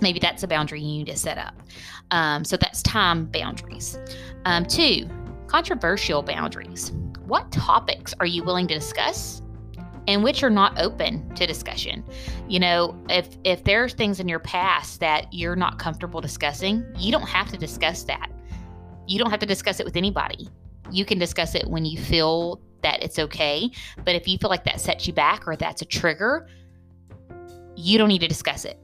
Maybe 0.00 0.18
that's 0.20 0.42
a 0.42 0.48
boundary 0.48 0.80
you 0.80 0.98
need 0.98 1.08
to 1.08 1.16
set 1.16 1.36
up. 1.38 1.54
Um, 2.10 2.44
so 2.44 2.56
that's 2.56 2.82
time 2.82 3.26
boundaries. 3.26 3.98
Um, 4.44 4.64
two, 4.64 5.08
controversial 5.48 6.22
boundaries. 6.22 6.92
What 7.26 7.50
topics 7.52 8.14
are 8.20 8.26
you 8.26 8.42
willing 8.44 8.68
to 8.68 8.74
discuss? 8.74 9.41
And 10.08 10.22
which 10.24 10.42
are 10.42 10.50
not 10.50 10.78
open 10.80 11.28
to 11.34 11.46
discussion. 11.46 12.04
You 12.48 12.60
know, 12.60 13.02
if 13.08 13.28
if 13.44 13.64
there's 13.64 13.94
things 13.94 14.20
in 14.20 14.28
your 14.28 14.40
past 14.40 15.00
that 15.00 15.32
you're 15.32 15.56
not 15.56 15.78
comfortable 15.78 16.20
discussing, 16.20 16.84
you 16.98 17.12
don't 17.12 17.28
have 17.28 17.50
to 17.50 17.56
discuss 17.56 18.02
that. 18.04 18.30
You 19.06 19.18
don't 19.18 19.30
have 19.30 19.40
to 19.40 19.46
discuss 19.46 19.80
it 19.80 19.86
with 19.86 19.96
anybody. 19.96 20.48
You 20.90 21.04
can 21.04 21.18
discuss 21.18 21.54
it 21.54 21.66
when 21.66 21.84
you 21.84 21.98
feel 21.98 22.60
that 22.82 23.02
it's 23.02 23.18
okay, 23.18 23.70
but 24.04 24.14
if 24.14 24.26
you 24.26 24.38
feel 24.38 24.50
like 24.50 24.64
that 24.64 24.80
sets 24.80 25.06
you 25.06 25.12
back 25.12 25.46
or 25.46 25.56
that's 25.56 25.82
a 25.82 25.84
trigger, 25.84 26.48
you 27.76 27.96
don't 27.98 28.08
need 28.08 28.20
to 28.20 28.28
discuss 28.28 28.64
it. 28.64 28.78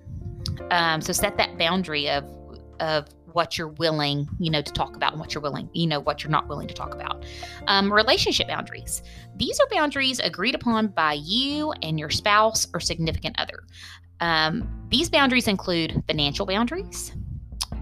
Um, 0.71 1.01
so 1.01 1.13
set 1.13 1.37
that 1.37 1.59
boundary 1.59 2.09
of 2.09 2.25
of 2.81 3.07
what 3.39 3.57
you're 3.57 3.69
willing, 3.69 4.29
you 4.41 4.51
know, 4.51 4.61
to 4.61 4.73
talk 4.73 4.97
about 4.97 5.13
and 5.13 5.21
what 5.21 5.33
you're 5.33 5.41
willing, 5.41 5.71
you 5.73 5.87
know, 5.87 6.01
what 6.01 6.25
you're 6.25 6.31
not 6.31 6.49
willing 6.49 6.67
to 6.67 6.75
talk 6.75 6.93
about. 6.93 7.25
Um, 7.69 7.93
relationship 7.93 8.49
boundaries. 8.49 9.01
These 9.37 9.61
are 9.61 9.67
boundaries 9.71 10.19
agreed 10.19 10.57
upon 10.57 10.89
by 10.89 11.13
you 11.13 11.71
and 11.85 12.01
your 12.01 12.11
spouse 12.11 12.67
or 12.75 12.81
significant 12.81 13.37
other. 13.39 13.63
Um, 14.19 14.69
these 14.89 15.09
boundaries 15.09 15.47
include 15.47 16.03
financial 16.09 16.47
boundaries. 16.47 17.13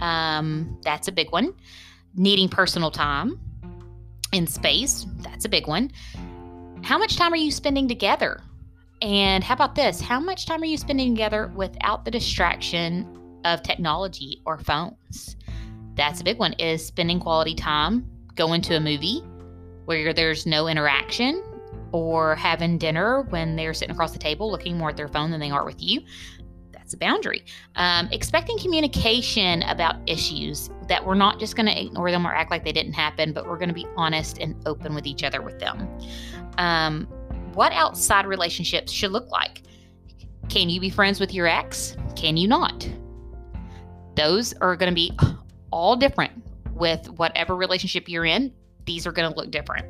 Um, 0.03 0.79
that's 0.85 1.09
a 1.09 1.13
big 1.13 1.33
one. 1.33 1.55
Needing 2.17 2.51
personal 2.51 2.91
time 2.91 3.41
and 4.35 4.47
space. 4.51 5.07
That's 5.21 5.47
a 5.47 5.49
big 5.49 5.67
one. 5.67 5.91
How 6.83 6.99
much 6.99 7.17
time 7.17 7.33
are 7.33 7.37
you 7.37 7.51
spending 7.51 7.89
together? 7.89 8.43
And 9.01 9.43
how 9.43 9.55
about 9.55 9.75
this? 9.75 10.03
How 10.03 10.21
much 10.21 10.45
time 10.45 10.61
are 10.61 10.67
you 10.67 10.77
spending 10.77 11.15
together 11.15 11.51
without 11.57 12.05
the 12.05 12.11
distraction 12.11 13.41
of 13.47 13.63
technology 13.63 14.43
or 14.45 14.59
phones? 14.59 15.37
That's 15.97 16.21
a 16.21 16.25
big 16.25 16.39
one 16.39 16.53
is 16.55 16.85
spending 16.87 17.19
quality 17.19 17.55
time 17.55 18.09
going 18.35 18.61
to 18.63 18.77
a 18.77 18.81
movie 18.81 19.23
where 19.87 20.13
there's 20.13 20.47
no 20.47 20.69
interaction 20.69 21.43
or 21.93 22.35
having 22.35 22.77
dinner 22.77 23.23
when 23.31 23.57
they're 23.57 23.73
sitting 23.73 23.95
across 23.95 24.13
the 24.13 24.19
table 24.19 24.51
looking 24.51 24.77
more 24.77 24.91
at 24.91 24.97
their 24.97 25.09
phone 25.09 25.31
than 25.31 25.41
they 25.41 25.51
are 25.51 25.65
with 25.65 25.83
you. 25.83 26.03
That's 26.73 26.93
a 26.93 26.99
boundary. 26.99 27.45
Um, 27.77 28.09
expecting 28.13 28.59
communication 28.59 29.63
about 29.63 29.97
issues 30.07 30.71
that 30.89 31.05
we're 31.05 31.15
not 31.15 31.41
just 31.41 31.57
going 31.57 31.67
to 31.67 31.81
ignore 31.81 32.11
them 32.11 32.27
or 32.27 32.35
act 32.35 32.51
like 32.51 32.63
they 32.63 32.73
didn't 32.73 32.93
happen, 32.93 33.33
but 33.33 33.49
we're 33.49 33.57
going 33.57 33.71
to 33.71 33.75
be 33.75 33.87
honest 33.97 34.39
and 34.39 34.55
open 34.67 34.95
with 34.95 35.07
each 35.07 35.25
other 35.25 35.41
with 35.41 35.59
them. 35.59 35.89
Um, 36.59 37.07
what 37.55 37.73
outside 37.73 38.27
relationships 38.27 38.93
should 38.93 39.13
look 39.13 39.31
like. 39.31 39.63
Can 40.49 40.69
you 40.69 40.81
be 40.81 40.91
friends 40.91 41.19
with 41.19 41.33
your 41.33 41.47
ex? 41.47 41.97
Can 42.15 42.37
you 42.37 42.47
not? 42.47 42.89
Those 44.15 44.53
are 44.61 44.77
going 44.77 44.91
to 44.91 44.95
be 44.95 45.17
all 45.71 45.97
different 45.97 46.33
with 46.73 47.09
whatever 47.11 47.57
relationship 47.57 48.09
you're 48.09 48.25
in. 48.25 48.53
These 48.85 49.07
are 49.07 49.13
going 49.13 49.31
to 49.31 49.37
look 49.37 49.51
different. 49.51 49.87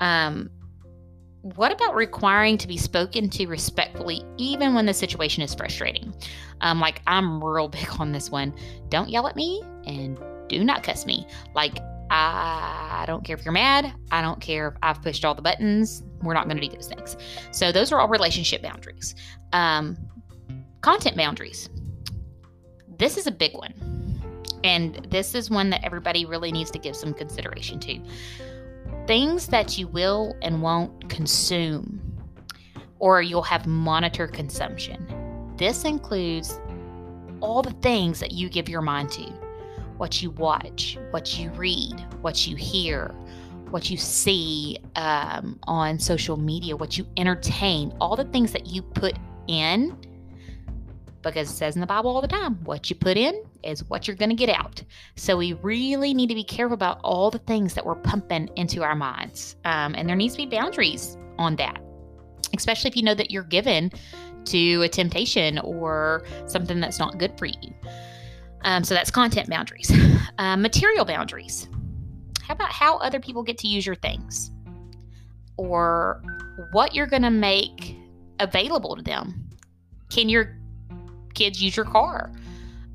Um, 0.00 0.50
what 1.42 1.72
about 1.72 1.94
requiring 1.94 2.56
to 2.58 2.66
be 2.66 2.78
spoken 2.78 3.28
to 3.30 3.46
respectfully, 3.46 4.24
even 4.38 4.74
when 4.74 4.86
the 4.86 4.94
situation 4.94 5.42
is 5.42 5.54
frustrating? 5.54 6.14
Um, 6.62 6.80
like, 6.80 7.02
I'm 7.06 7.44
real 7.44 7.68
big 7.68 7.86
on 7.98 8.12
this 8.12 8.30
one. 8.30 8.54
Don't 8.88 9.10
yell 9.10 9.26
at 9.28 9.36
me 9.36 9.62
and 9.86 10.18
do 10.48 10.64
not 10.64 10.82
cuss 10.82 11.04
me. 11.04 11.26
Like, 11.54 11.78
I 12.10 13.04
don't 13.06 13.24
care 13.24 13.36
if 13.36 13.44
you're 13.44 13.52
mad. 13.52 13.92
I 14.10 14.22
don't 14.22 14.40
care 14.40 14.68
if 14.68 14.74
I've 14.82 15.02
pushed 15.02 15.24
all 15.24 15.34
the 15.34 15.42
buttons. 15.42 16.02
We're 16.22 16.34
not 16.34 16.48
going 16.48 16.58
to 16.58 16.66
do 16.66 16.74
those 16.74 16.88
things. 16.88 17.16
So, 17.50 17.72
those 17.72 17.92
are 17.92 18.00
all 18.00 18.08
relationship 18.08 18.62
boundaries. 18.62 19.14
Um, 19.52 19.98
content 20.80 21.16
boundaries. 21.16 21.68
This 22.98 23.18
is 23.18 23.26
a 23.26 23.32
big 23.32 23.54
one. 23.54 24.03
And 24.64 25.06
this 25.10 25.34
is 25.34 25.50
one 25.50 25.68
that 25.70 25.84
everybody 25.84 26.24
really 26.24 26.50
needs 26.50 26.70
to 26.72 26.78
give 26.78 26.96
some 26.96 27.12
consideration 27.12 27.78
to. 27.80 28.00
Things 29.06 29.46
that 29.48 29.76
you 29.78 29.86
will 29.86 30.34
and 30.40 30.62
won't 30.62 31.10
consume, 31.10 32.00
or 32.98 33.20
you'll 33.20 33.42
have 33.42 33.66
monitor 33.66 34.26
consumption. 34.26 35.06
This 35.58 35.84
includes 35.84 36.58
all 37.40 37.60
the 37.60 37.72
things 37.82 38.18
that 38.20 38.32
you 38.32 38.48
give 38.48 38.68
your 38.68 38.80
mind 38.80 39.10
to 39.12 39.30
what 39.98 40.22
you 40.22 40.30
watch, 40.30 40.98
what 41.10 41.38
you 41.38 41.50
read, 41.50 42.04
what 42.22 42.46
you 42.46 42.56
hear, 42.56 43.14
what 43.70 43.90
you 43.90 43.96
see 43.96 44.78
um, 44.96 45.58
on 45.64 45.98
social 45.98 46.36
media, 46.36 46.74
what 46.74 46.98
you 46.98 47.06
entertain, 47.16 47.94
all 48.00 48.16
the 48.16 48.24
things 48.24 48.50
that 48.52 48.66
you 48.66 48.82
put 48.82 49.14
in. 49.46 49.96
Because 51.22 51.50
it 51.50 51.54
says 51.54 51.76
in 51.76 51.80
the 51.80 51.86
Bible 51.86 52.10
all 52.10 52.22
the 52.22 52.26
time, 52.28 52.54
what 52.64 52.90
you 52.90 52.96
put 52.96 53.16
in 53.16 53.44
is 53.64 53.84
what 53.88 54.06
you're 54.06 54.16
going 54.16 54.30
to 54.30 54.36
get 54.36 54.48
out. 54.48 54.82
So 55.16 55.36
we 55.36 55.54
really 55.54 56.14
need 56.14 56.28
to 56.28 56.34
be 56.34 56.44
careful 56.44 56.74
about 56.74 57.00
all 57.02 57.30
the 57.30 57.38
things 57.38 57.74
that 57.74 57.84
we're 57.84 57.96
pumping 57.96 58.48
into 58.56 58.82
our 58.82 58.94
minds. 58.94 59.56
Um, 59.64 59.94
and 59.94 60.08
there 60.08 60.16
needs 60.16 60.34
to 60.34 60.46
be 60.46 60.46
boundaries 60.46 61.16
on 61.38 61.56
that, 61.56 61.80
especially 62.56 62.90
if 62.90 62.96
you 62.96 63.02
know 63.02 63.14
that 63.14 63.30
you're 63.30 63.42
given 63.42 63.92
to 64.46 64.82
a 64.82 64.88
temptation 64.88 65.58
or 65.60 66.24
something 66.46 66.80
that's 66.80 66.98
not 66.98 67.18
good 67.18 67.36
for 67.38 67.46
you. 67.46 67.74
Um, 68.62 68.84
so 68.84 68.94
that's 68.94 69.10
content 69.10 69.48
boundaries. 69.48 69.90
Uh, 70.36 70.56
material 70.56 71.04
boundaries. 71.04 71.68
How 72.42 72.54
about 72.54 72.72
how 72.72 72.96
other 72.96 73.20
people 73.20 73.44
get 73.44 73.56
to 73.58 73.68
use 73.68 73.86
your 73.86 73.94
things? 73.94 74.50
Or 75.56 76.20
what 76.72 76.92
you're 76.92 77.06
going 77.06 77.22
to 77.22 77.30
make 77.30 77.96
available 78.40 78.96
to 78.96 79.02
them? 79.02 79.48
Can 80.10 80.28
your 80.28 80.58
kids 81.34 81.62
use 81.62 81.76
your 81.76 81.86
car? 81.86 82.32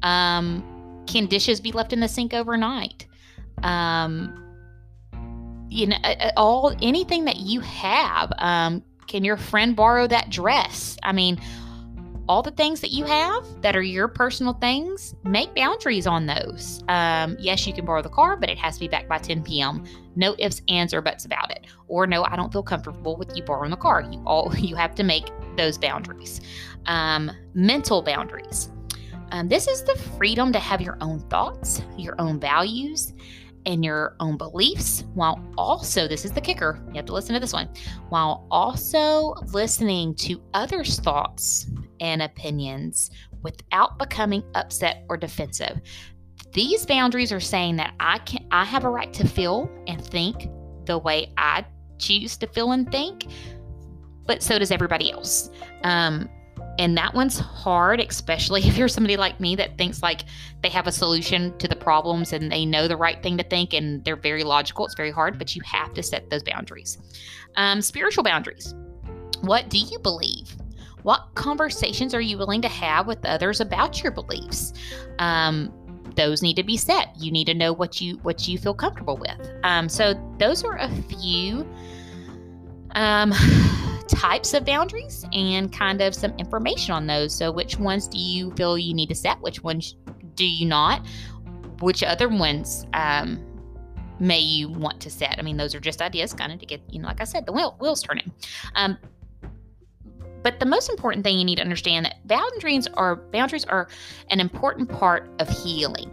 Um, 0.04 1.04
can 1.08 1.26
dishes 1.26 1.60
be 1.60 1.72
left 1.72 1.94
in 1.94 2.00
the 2.00 2.08
sink 2.08 2.34
overnight? 2.34 3.08
Um, 3.64 4.46
you 5.70 5.88
know, 5.88 5.98
all 6.38 6.76
anything 6.82 7.26
that 7.26 7.38
you 7.38 7.60
have. 7.62 8.32
Um, 8.38 8.84
can 9.08 9.24
your 9.24 9.38
friend 9.38 9.76
borrow 9.76 10.08
that 10.08 10.30
dress? 10.30 10.98
I 11.04 11.12
mean, 11.12 11.40
all 12.30 12.44
the 12.44 12.52
things 12.52 12.80
that 12.82 12.92
you 12.92 13.06
have 13.06 13.44
that 13.64 13.76
are 13.76 13.82
your 13.82 14.08
personal 14.08 14.54
things, 14.54 15.16
make 15.24 15.54
boundaries 15.56 16.06
on 16.06 16.28
those. 16.28 16.84
Um, 16.88 17.36
yes, 17.40 17.66
you 17.66 17.74
can 17.74 17.86
borrow 17.86 18.04
the 18.04 18.10
car, 18.10 18.38
but 18.38 18.52
it 18.52 18.58
has 18.60 18.76
to 18.76 18.82
be 18.82 18.88
back 18.88 19.08
by 19.08 19.18
10 19.18 19.42
p.m. 19.42 19.84
No 20.16 20.36
ifs, 20.38 20.62
ands, 20.70 20.94
or 20.94 21.02
buts 21.02 21.26
about 21.26 21.50
it. 21.50 21.66
Or 21.88 22.06
no, 22.06 22.24
I 22.24 22.36
don't 22.36 22.54
feel 22.54 22.62
comfortable 22.62 23.18
with 23.18 23.36
you 23.36 23.42
borrowing 23.42 23.72
the 23.72 23.78
car. 23.78 24.04
You 24.04 24.22
all 24.28 24.56
you 24.58 24.76
have 24.76 24.94
to 24.96 25.04
make 25.04 25.26
those 25.58 25.80
boundaries. 25.80 26.40
Um, 26.86 27.32
mental 27.56 28.04
boundaries. 28.04 28.70
Um, 29.32 29.48
this 29.48 29.68
is 29.68 29.84
the 29.84 29.96
freedom 30.18 30.52
to 30.54 30.60
have 30.60 30.82
your 30.82 30.98
own 31.02 31.20
thoughts, 31.30 31.82
your 31.98 32.16
own 32.20 32.40
values, 32.40 33.14
and 33.66 33.84
your 33.84 34.16
own 34.20 34.38
beliefs, 34.38 35.04
while 35.14 35.44
also, 35.58 36.08
this 36.08 36.26
is 36.26 36.32
the 36.32 36.42
kicker, 36.42 36.82
you 36.88 36.96
have 36.96 37.06
to 37.06 37.14
listen 37.14 37.34
to 37.34 37.40
this 37.40 37.54
one, 37.54 37.70
while 38.10 38.48
also 38.50 39.36
listening 39.54 40.16
to 40.16 40.42
others' 40.54 41.00
thoughts 41.00 41.68
and 42.00 42.22
opinions 42.22 43.12
without 43.44 44.00
becoming 44.00 44.44
upset 44.56 45.06
or 45.10 45.18
defensive. 45.18 45.82
These 46.54 46.86
boundaries 46.86 47.32
are 47.32 47.40
saying 47.40 47.76
that 47.76 47.94
I 48.00 48.20
can 48.20 48.48
I 48.52 48.64
have 48.64 48.86
a 48.86 48.90
right 48.90 49.14
to 49.14 49.28
feel 49.28 49.70
and 49.88 50.04
think 50.04 50.50
the 50.86 50.98
way 50.98 51.32
I 51.38 51.66
choose 52.00 52.38
to 52.38 52.48
feel 52.48 52.72
and 52.72 52.92
think, 52.92 53.28
but 54.26 54.42
so 54.42 54.58
does 54.58 54.72
everybody 54.72 55.12
else. 55.12 55.50
Um, 55.84 56.30
and 56.80 56.98
that 56.98 57.14
one's 57.14 57.38
hard, 57.38 58.00
especially 58.00 58.62
if 58.66 58.78
you're 58.78 58.88
somebody 58.88 59.18
like 59.18 59.40
me 59.40 59.56
that 59.58 59.78
thinks 59.78 60.02
like 60.02 60.22
they 60.64 60.70
have 60.70 60.88
a 60.88 60.92
solution 60.92 61.56
to 61.60 61.68
the 61.68 61.76
problems 61.76 62.34
and 62.34 62.52
they 62.52 62.66
know 62.66 62.88
the 62.88 62.98
right 62.98 63.22
thing 63.22 63.38
to 63.38 63.44
think 63.44 63.74
and 63.74 64.04
they're 64.06 64.16
very 64.16 64.44
logical. 64.44 64.86
It's 64.86 64.96
very 64.96 65.12
hard, 65.12 65.38
but 65.38 65.56
you 65.56 65.62
have 65.66 65.94
to 65.94 66.02
set 66.02 66.30
those 66.30 66.42
boundaries. 66.42 66.98
Um, 67.58 67.82
spiritual 67.82 68.24
boundaries. 68.24 68.74
What 69.42 69.70
do 69.70 69.78
you 69.78 70.00
believe? 70.00 70.56
What 71.04 71.28
conversations 71.36 72.14
are 72.14 72.22
you 72.22 72.38
willing 72.38 72.62
to 72.62 72.68
have 72.68 73.08
with 73.08 73.24
others 73.26 73.62
about 73.62 74.02
your 74.02 74.12
beliefs? 74.12 74.74
Um, 75.20 75.74
those 76.16 76.42
need 76.42 76.56
to 76.56 76.64
be 76.64 76.78
set. 76.78 77.10
You 77.18 77.32
need 77.32 77.46
to 77.46 77.54
know 77.54 77.72
what 77.72 78.02
you 78.02 78.18
what 78.18 78.48
you 78.48 78.58
feel 78.58 78.74
comfortable 78.74 79.16
with. 79.16 79.52
Um, 79.64 79.88
so 79.88 80.14
those 80.38 80.64
are 80.64 80.78
a 80.78 80.90
few 81.04 81.66
um, 82.92 83.32
types 84.10 84.54
of 84.54 84.66
boundaries 84.66 85.26
and 85.34 85.72
kind 85.72 86.02
of 86.02 86.14
some 86.14 86.32
information 86.38 86.94
on 86.94 87.08
those. 87.08 87.34
So 87.34 87.52
which 87.52 87.78
ones 87.78 88.08
do 88.08 88.18
you 88.18 88.52
feel 88.52 88.78
you 88.78 88.94
need 88.94 89.10
to 89.10 89.16
set? 89.16 89.40
Which 89.42 89.64
ones 89.64 89.96
do 90.36 90.46
you 90.46 90.66
not? 90.66 91.06
Which 91.82 92.04
other 92.04 92.28
ones 92.28 92.86
um, 92.94 93.44
may 94.20 94.40
you 94.40 94.70
want 94.70 95.00
to 95.02 95.10
set? 95.10 95.36
I 95.38 95.42
mean, 95.42 95.58
those 95.58 95.74
are 95.76 95.80
just 95.80 96.02
ideas, 96.02 96.34
kind 96.34 96.52
of 96.52 96.60
to 96.60 96.66
get 96.66 96.82
you 96.90 97.00
know, 97.00 97.08
like 97.08 97.22
I 97.22 97.26
said, 97.26 97.46
the 97.46 97.54
wheel, 97.54 97.78
wheels 97.80 98.02
turning. 98.02 98.32
Um, 98.76 98.98
but 100.42 100.60
the 100.60 100.66
most 100.66 100.90
important 100.90 101.24
thing 101.24 101.38
you 101.38 101.46
need 101.46 101.58
to 101.58 101.62
understand 101.62 102.06
that 102.06 102.26
boundaries 102.28 102.88
are 102.88 103.18
boundaries 103.18 103.66
are 103.66 103.90
an 104.30 104.40
important 104.40 104.90
part 104.90 105.30
of 105.40 105.50
healing. 105.50 106.10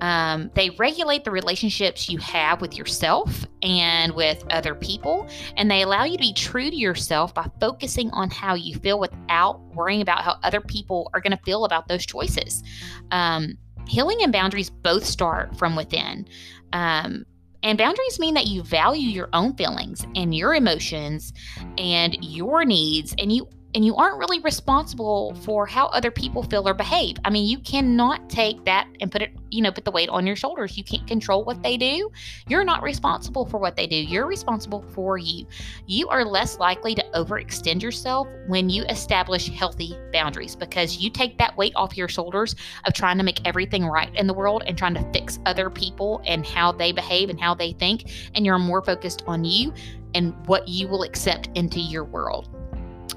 Um, 0.00 0.50
they 0.54 0.70
regulate 0.70 1.24
the 1.24 1.30
relationships 1.30 2.08
you 2.08 2.18
have 2.18 2.60
with 2.60 2.76
yourself 2.76 3.44
and 3.62 4.14
with 4.14 4.44
other 4.50 4.74
people, 4.74 5.28
and 5.56 5.70
they 5.70 5.82
allow 5.82 6.04
you 6.04 6.16
to 6.16 6.22
be 6.22 6.32
true 6.32 6.70
to 6.70 6.76
yourself 6.76 7.34
by 7.34 7.50
focusing 7.60 8.10
on 8.10 8.30
how 8.30 8.54
you 8.54 8.76
feel 8.76 8.98
without 8.98 9.60
worrying 9.74 10.00
about 10.00 10.22
how 10.22 10.36
other 10.42 10.60
people 10.60 11.10
are 11.12 11.20
going 11.20 11.36
to 11.36 11.44
feel 11.44 11.64
about 11.64 11.88
those 11.88 12.06
choices. 12.06 12.62
Um, 13.10 13.58
healing 13.86 14.18
and 14.22 14.32
boundaries 14.32 14.70
both 14.70 15.04
start 15.04 15.56
from 15.58 15.76
within. 15.76 16.26
Um, 16.72 17.26
and 17.62 17.76
boundaries 17.76 18.18
mean 18.18 18.34
that 18.34 18.46
you 18.46 18.62
value 18.62 19.08
your 19.08 19.28
own 19.32 19.54
feelings 19.54 20.06
and 20.14 20.34
your 20.34 20.54
emotions 20.54 21.32
and 21.76 22.16
your 22.24 22.64
needs, 22.64 23.14
and 23.18 23.30
you 23.30 23.48
and 23.74 23.84
you 23.84 23.94
aren't 23.94 24.18
really 24.18 24.40
responsible 24.40 25.34
for 25.42 25.66
how 25.66 25.86
other 25.86 26.10
people 26.10 26.42
feel 26.42 26.68
or 26.68 26.74
behave. 26.74 27.16
I 27.24 27.30
mean, 27.30 27.46
you 27.46 27.58
cannot 27.58 28.28
take 28.28 28.64
that 28.64 28.88
and 29.00 29.12
put 29.12 29.22
it, 29.22 29.30
you 29.50 29.62
know, 29.62 29.70
put 29.70 29.84
the 29.84 29.90
weight 29.90 30.08
on 30.08 30.26
your 30.26 30.36
shoulders. 30.36 30.76
You 30.76 30.82
can't 30.84 31.06
control 31.06 31.44
what 31.44 31.62
they 31.62 31.76
do. 31.76 32.10
You're 32.48 32.64
not 32.64 32.82
responsible 32.82 33.46
for 33.46 33.58
what 33.58 33.76
they 33.76 33.86
do. 33.86 33.96
You're 33.96 34.26
responsible 34.26 34.82
for 34.92 35.18
you. 35.18 35.46
You 35.86 36.08
are 36.08 36.24
less 36.24 36.58
likely 36.58 36.94
to 36.96 37.04
overextend 37.14 37.82
yourself 37.82 38.26
when 38.48 38.68
you 38.70 38.84
establish 38.84 39.48
healthy 39.48 39.96
boundaries 40.12 40.56
because 40.56 40.98
you 40.98 41.10
take 41.10 41.38
that 41.38 41.56
weight 41.56 41.72
off 41.76 41.96
your 41.96 42.08
shoulders 42.08 42.56
of 42.84 42.92
trying 42.92 43.18
to 43.18 43.24
make 43.24 43.46
everything 43.46 43.86
right 43.86 44.14
in 44.16 44.26
the 44.26 44.34
world 44.34 44.64
and 44.66 44.76
trying 44.76 44.94
to 44.94 45.12
fix 45.12 45.38
other 45.46 45.70
people 45.70 46.22
and 46.26 46.44
how 46.44 46.72
they 46.72 46.90
behave 46.90 47.30
and 47.30 47.40
how 47.40 47.54
they 47.54 47.72
think. 47.72 48.10
And 48.34 48.44
you're 48.44 48.58
more 48.58 48.82
focused 48.82 49.22
on 49.26 49.44
you 49.44 49.72
and 50.14 50.34
what 50.46 50.66
you 50.66 50.88
will 50.88 51.04
accept 51.04 51.50
into 51.54 51.78
your 51.78 52.04
world. 52.04 52.48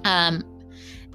Um, 0.04 0.44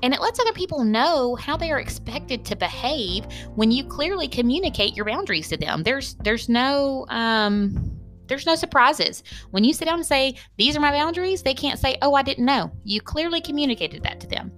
and 0.03 0.15
it 0.15 0.21
lets 0.21 0.39
other 0.39 0.53
people 0.53 0.85
know 0.85 1.35
how 1.35 1.57
they 1.57 1.73
are 1.73 1.81
expected 1.81 2.45
to 2.45 2.57
behave 2.57 3.27
when 3.57 3.73
you 3.73 3.85
clearly 3.85 4.29
communicate 4.29 4.95
your 4.95 5.05
boundaries 5.05 5.49
to 5.49 5.57
them. 5.57 5.83
There's 5.83 6.15
there's 6.17 6.49
no 6.49 7.05
um, 7.09 7.99
there's 8.29 8.47
no 8.47 8.55
surprises. 8.55 9.25
When 9.51 9.65
you 9.65 9.73
sit 9.73 9.87
down 9.87 9.97
and 9.97 10.07
say, 10.07 10.37
These 10.57 10.77
are 10.77 10.81
my 10.81 10.93
boundaries, 10.93 11.43
they 11.43 11.55
can't 11.55 11.79
say, 11.79 11.99
Oh, 12.03 12.15
I 12.15 12.23
didn't 12.23 12.45
know. 12.45 12.71
You 12.85 13.01
clearly 13.01 13.41
communicated 13.41 14.03
that 14.05 14.21
to 14.21 14.27
them. 14.29 14.53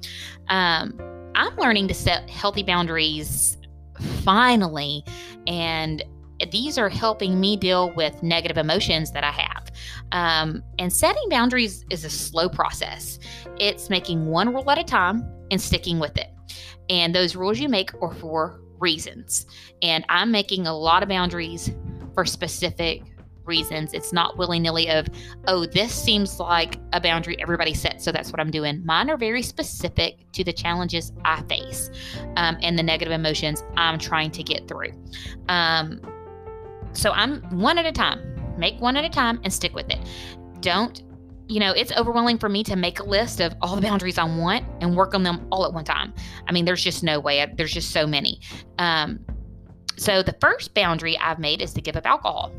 Um, 0.49 0.99
I'm 1.35 1.57
learning 1.57 1.89
to 1.89 1.95
set 1.95 2.29
healthy 2.29 2.63
boundaries 2.63 3.57
finally. 4.25 5.05
And 5.47 6.03
these 6.51 6.79
are 6.79 6.89
helping 6.89 7.39
me 7.39 7.57
deal 7.57 7.93
with 7.95 8.23
negative 8.23 8.57
emotions 8.57 9.13
that 9.13 9.25
I 9.25 9.31
have. 9.31 9.70
Um, 10.13 10.63
and 10.79 10.93
setting 10.93 11.29
boundaries 11.29 11.85
is 11.91 12.05
a 12.05 12.11
slow 12.11 12.49
process. 12.49 13.19
It's 13.59 13.91
making 13.91 14.27
one 14.27 14.53
rule 14.55 14.71
at 14.71 14.79
a 14.79 14.85
time 14.85 15.25
and 15.51 15.61
sticking 15.61 15.99
with 15.99 16.17
it. 16.17 16.29
And 16.89 17.15
those 17.15 17.37
rules 17.37 17.59
you 17.59 17.69
make 17.69 17.91
are 18.03 18.15
for 18.15 18.61
reasons. 18.79 19.47
And 19.83 20.05
I'm 20.09 20.31
making 20.31 20.67
a 20.67 20.77
lot 20.77 21.03
of 21.03 21.09
boundaries 21.09 21.71
for 22.15 22.25
specific 22.25 23.03
reasons. 23.45 23.93
It's 23.93 24.13
not 24.13 24.39
willy 24.39 24.59
nilly 24.59 24.89
of, 24.91 25.07
oh, 25.47 25.67
this 25.67 25.93
seems 25.93 26.39
like 26.39 26.79
a 26.93 27.01
boundary 27.01 27.41
everybody 27.41 27.75
sets, 27.75 28.05
so 28.05 28.13
that's 28.13 28.31
what 28.31 28.41
I'm 28.41 28.51
doing. 28.51 28.85
Mine 28.85 29.11
are 29.11 29.17
very 29.17 29.43
specific 29.43 30.31
to 30.33 30.45
the 30.45 30.53
challenges 30.53 31.13
I 31.25 31.43
face 31.43 31.91
um, 32.37 32.57
and 32.63 32.79
the 32.79 32.83
negative 32.83 33.13
emotions 33.13 33.65
I'm 33.77 33.99
trying 33.99 34.31
to 34.33 34.43
get 34.43 34.69
through. 34.69 34.93
Um, 35.49 36.01
so 36.93 37.11
I'm 37.11 37.43
one 37.59 37.79
at 37.79 37.87
a 37.87 37.93
time. 37.93 38.30
Make 38.61 38.81
one 38.81 38.97
at 38.97 39.05
a 39.05 39.09
time 39.09 39.41
and 39.43 39.53
stick 39.53 39.75
with 39.75 39.91
it. 39.91 39.99
Don't, 40.61 41.03
you 41.49 41.59
know, 41.59 41.73
it's 41.73 41.91
overwhelming 41.93 42.39
for 42.39 42.49
me 42.49 42.63
to 42.65 42.77
make 42.77 43.01
a 43.01 43.05
list 43.05 43.41
of 43.41 43.55
all 43.61 43.75
the 43.75 43.83
boundaries 43.83 44.19
I 44.19 44.25
want 44.25 44.65
and 44.81 44.95
work 44.95 45.15
on 45.15 45.25
them 45.25 45.49
all 45.51 45.65
at 45.65 45.73
one 45.73 45.85
time. 45.85 46.15
I 46.47 46.53
mean, 46.53 46.65
there's 46.65 46.85
just 46.85 47.03
no 47.03 47.19
way. 47.19 47.45
There's 47.57 47.73
just 47.73 47.91
so 47.91 48.07
many. 48.07 48.41
Um, 48.79 49.25
so 49.97 50.23
the 50.23 50.37
first 50.41 50.75
boundary 50.75 51.19
I've 51.19 51.39
made 51.39 51.61
is 51.61 51.73
to 51.75 51.81
give 51.81 51.97
up 51.97 52.07
alcohol. 52.07 52.53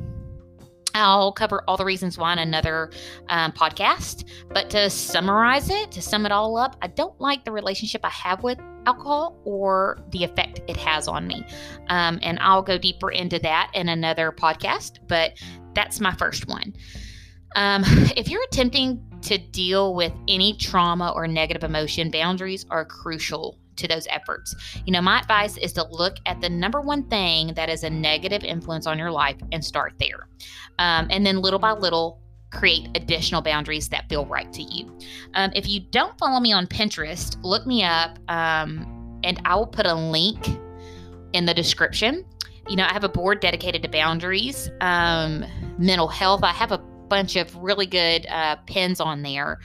I'll 0.94 1.32
cover 1.32 1.64
all 1.68 1.78
the 1.78 1.86
reasons 1.86 2.18
why 2.18 2.34
in 2.34 2.40
another 2.40 2.92
um, 3.30 3.52
podcast. 3.52 4.28
But 4.50 4.70
to 4.72 4.90
summarize 4.90 5.70
it, 5.70 5.92
to 5.92 6.02
sum 6.02 6.26
it 6.26 6.32
all 6.32 6.58
up, 6.58 6.76
I 6.82 6.88
don't 6.88 7.20
like 7.22 7.46
the 7.46 7.52
relationship 7.52 8.02
I 8.04 8.10
have 8.10 8.44
with 8.44 8.60
alcohol 8.86 9.40
or 9.46 10.00
the 10.10 10.24
effect 10.24 10.62
it 10.68 10.78
has 10.78 11.08
on 11.08 11.28
me. 11.28 11.46
Um, 11.88 12.20
and 12.22 12.40
I'll 12.40 12.62
go 12.62 12.78
deeper 12.78 13.12
into 13.12 13.40
that 13.40 13.72
in 13.74 13.90
another 13.90 14.32
podcast, 14.32 15.00
but 15.08 15.34
that's 15.74 16.00
my 16.00 16.14
first 16.14 16.48
one. 16.48 16.74
Um, 17.56 17.84
if 18.16 18.30
you're 18.30 18.44
attempting 18.44 19.04
to 19.24 19.38
deal 19.38 19.94
with 19.94 20.14
any 20.28 20.56
trauma 20.58 21.12
or 21.16 21.28
negative 21.28 21.64
emotion, 21.64 22.10
boundaries 22.10 22.66
are 22.70 22.86
crucial 22.86 23.58
to 23.78 23.88
those 23.88 24.08
efforts. 24.10 24.56
You 24.86 24.94
know, 24.94 25.02
my 25.02 25.20
advice 25.20 25.58
is 25.58 25.74
to 25.74 25.88
look 25.90 26.18
at 26.26 26.42
the 26.42 26.50
number 26.50 26.82
one 26.82 27.04
thing 27.04 27.54
that 27.56 27.70
is 27.70 27.84
a 27.84 27.90
negative 27.90 28.44
influence 28.44 28.86
on 28.88 28.98
your 28.98 29.12
life 29.12 29.38
and 29.52 29.64
start 29.64 29.94
there. 30.00 30.28
Um, 30.80 31.08
and 31.10 31.26
then 31.26 31.42
little 31.42 31.60
by 31.60 31.72
little, 31.72 32.22
create 32.52 32.90
additional 32.96 33.42
boundaries 33.42 33.88
that 33.90 34.10
feel 34.10 34.26
right 34.26 34.52
to 34.54 34.62
you. 34.62 34.98
Um, 35.36 35.52
if 35.56 35.68
you 35.68 35.80
don't 35.80 36.18
follow 36.18 36.40
me 36.40 36.52
on 36.52 36.68
Pinterest, 36.68 37.38
look 37.44 37.66
me 37.66 37.84
up 37.84 38.20
um, 38.30 39.20
and 39.24 39.42
I 39.46 39.56
will 39.56 39.68
put 39.68 39.86
a 39.86 39.94
link 39.94 40.48
in 41.34 41.46
the 41.46 41.54
description. 41.54 42.26
You 42.68 42.76
know, 42.76 42.84
I 42.84 42.94
have 42.94 43.04
a 43.04 43.10
board 43.10 43.40
dedicated 43.40 43.82
to 43.84 43.90
boundaries, 43.90 44.70
um, 44.82 45.46
mental 45.78 46.08
health. 46.08 46.44
I 46.44 46.54
have 46.54 46.72
a 46.72 46.78
bunch 46.78 47.36
of 47.36 47.54
really 47.58 47.86
good 47.86 48.26
uh, 48.28 48.56
pins 48.68 49.02
on 49.02 49.22
there. 49.22 49.60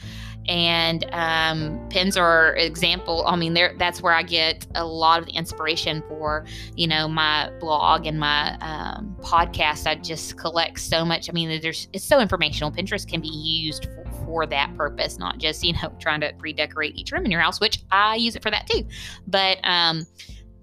And 0.49 1.05
um, 1.13 1.89
pins 1.91 2.17
are 2.17 2.55
example 2.55 3.25
i 3.27 3.35
mean 3.35 3.55
there 3.55 3.75
that's 3.79 4.01
where 4.01 4.13
i 4.13 4.23
get 4.23 4.65
a 4.77 4.87
lot 4.87 5.19
of 5.19 5.27
the 5.27 5.33
inspiration 5.33 6.05
for 6.09 6.45
you 6.77 6.87
know 6.87 7.09
my 7.09 7.51
blog 7.59 8.07
and 8.07 8.21
my 8.21 8.57
um, 8.61 9.17
podcast. 9.21 9.89
I 9.89 9.97
just 9.97 10.39
collect 10.39 10.79
so 10.79 11.05
much. 11.05 11.29
I 11.29 11.33
mean 11.33 11.61
there's 11.61 11.89
it's 11.93 12.05
so 12.05 12.21
informational. 12.21 12.71
Pinterest 12.71 13.09
can 13.09 13.21
be 13.21 13.29
used 13.29 13.87
for, 13.87 14.05
for 14.25 14.47
that 14.47 14.73
purpose 14.77 15.19
not 15.19 15.39
just 15.39 15.65
you 15.65 15.73
know 15.73 15.93
trying 15.99 16.21
to 16.21 16.33
redecorate 16.39 16.95
each 16.97 17.11
room 17.11 17.25
in 17.25 17.31
your 17.31 17.41
house 17.41 17.61
which 17.61 17.83
i 17.91 18.15
use 18.17 18.37
it 18.37 18.43
for 18.43 18.51
that 18.51 18.69
too. 18.69 18.87
But 19.27 19.59
um 19.65 20.07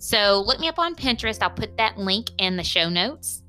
so 0.03 0.43
look 0.45 0.59
me 0.59 0.67
up 0.67 0.79
on 0.79 0.95
pinterest 0.95 1.41
i'll 1.41 1.49
put 1.49 1.75
that 1.77 1.97
link 1.97 2.29
in 2.37 2.57
the 2.57 2.63
show 2.63 2.89
notes 2.89 3.43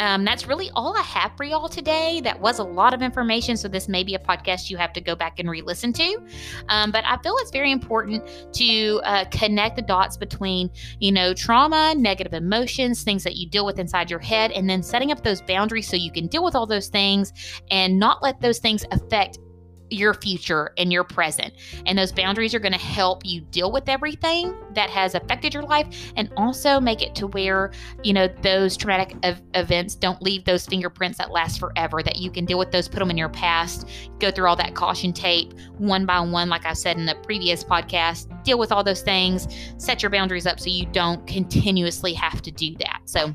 um, 0.00 0.24
that's 0.24 0.46
really 0.46 0.70
all 0.74 0.96
I 0.96 1.02
have 1.02 1.36
for 1.36 1.44
y'all 1.44 1.68
today. 1.68 2.20
That 2.22 2.40
was 2.40 2.58
a 2.58 2.64
lot 2.64 2.94
of 2.94 3.02
information, 3.02 3.56
so 3.56 3.68
this 3.68 3.88
may 3.88 4.04
be 4.04 4.14
a 4.14 4.18
podcast 4.18 4.70
you 4.70 4.76
have 4.76 4.92
to 4.92 5.00
go 5.00 5.16
back 5.16 5.38
and 5.38 5.50
re 5.50 5.60
listen 5.60 5.92
to. 5.94 6.22
Um, 6.68 6.90
but 6.90 7.04
I 7.04 7.16
feel 7.18 7.34
it's 7.38 7.50
very 7.50 7.72
important 7.72 8.22
to 8.54 9.00
uh, 9.04 9.24
connect 9.30 9.76
the 9.76 9.82
dots 9.82 10.16
between, 10.16 10.70
you 11.00 11.10
know, 11.10 11.34
trauma, 11.34 11.94
negative 11.96 12.32
emotions, 12.32 13.02
things 13.02 13.24
that 13.24 13.36
you 13.36 13.48
deal 13.48 13.66
with 13.66 13.78
inside 13.78 14.10
your 14.10 14.20
head, 14.20 14.52
and 14.52 14.70
then 14.70 14.82
setting 14.82 15.10
up 15.10 15.22
those 15.22 15.42
boundaries 15.42 15.88
so 15.88 15.96
you 15.96 16.12
can 16.12 16.28
deal 16.28 16.44
with 16.44 16.54
all 16.54 16.66
those 16.66 16.88
things 16.88 17.32
and 17.70 17.98
not 17.98 18.22
let 18.22 18.40
those 18.40 18.58
things 18.58 18.84
affect 18.92 19.38
your 19.90 20.14
future 20.14 20.72
and 20.78 20.92
your 20.92 21.04
present. 21.04 21.54
And 21.86 21.98
those 21.98 22.12
boundaries 22.12 22.54
are 22.54 22.58
going 22.58 22.72
to 22.72 22.78
help 22.78 23.24
you 23.24 23.40
deal 23.40 23.72
with 23.72 23.88
everything 23.88 24.56
that 24.74 24.90
has 24.90 25.14
affected 25.14 25.54
your 25.54 25.62
life 25.62 26.12
and 26.16 26.30
also 26.36 26.80
make 26.80 27.02
it 27.02 27.14
to 27.16 27.26
where, 27.28 27.72
you 28.02 28.12
know, 28.12 28.28
those 28.42 28.76
traumatic 28.76 29.16
ev- 29.22 29.42
events 29.54 29.94
don't 29.94 30.20
leave 30.22 30.44
those 30.44 30.66
fingerprints 30.66 31.18
that 31.18 31.30
last 31.30 31.58
forever, 31.58 32.02
that 32.02 32.16
you 32.16 32.30
can 32.30 32.44
deal 32.44 32.58
with 32.58 32.70
those, 32.70 32.88
put 32.88 32.98
them 32.98 33.10
in 33.10 33.16
your 33.16 33.28
past, 33.28 33.88
go 34.18 34.30
through 34.30 34.48
all 34.48 34.56
that 34.56 34.74
caution 34.74 35.12
tape 35.12 35.52
one 35.78 36.06
by 36.06 36.20
one, 36.20 36.48
like 36.48 36.66
I 36.66 36.72
said 36.72 36.96
in 36.96 37.06
the 37.06 37.14
previous 37.16 37.64
podcast, 37.64 38.44
deal 38.44 38.58
with 38.58 38.72
all 38.72 38.84
those 38.84 39.02
things, 39.02 39.48
set 39.76 40.02
your 40.02 40.10
boundaries 40.10 40.46
up 40.46 40.60
so 40.60 40.70
you 40.70 40.86
don't 40.86 41.26
continuously 41.26 42.12
have 42.14 42.42
to 42.42 42.50
do 42.50 42.74
that. 42.76 43.00
So, 43.04 43.34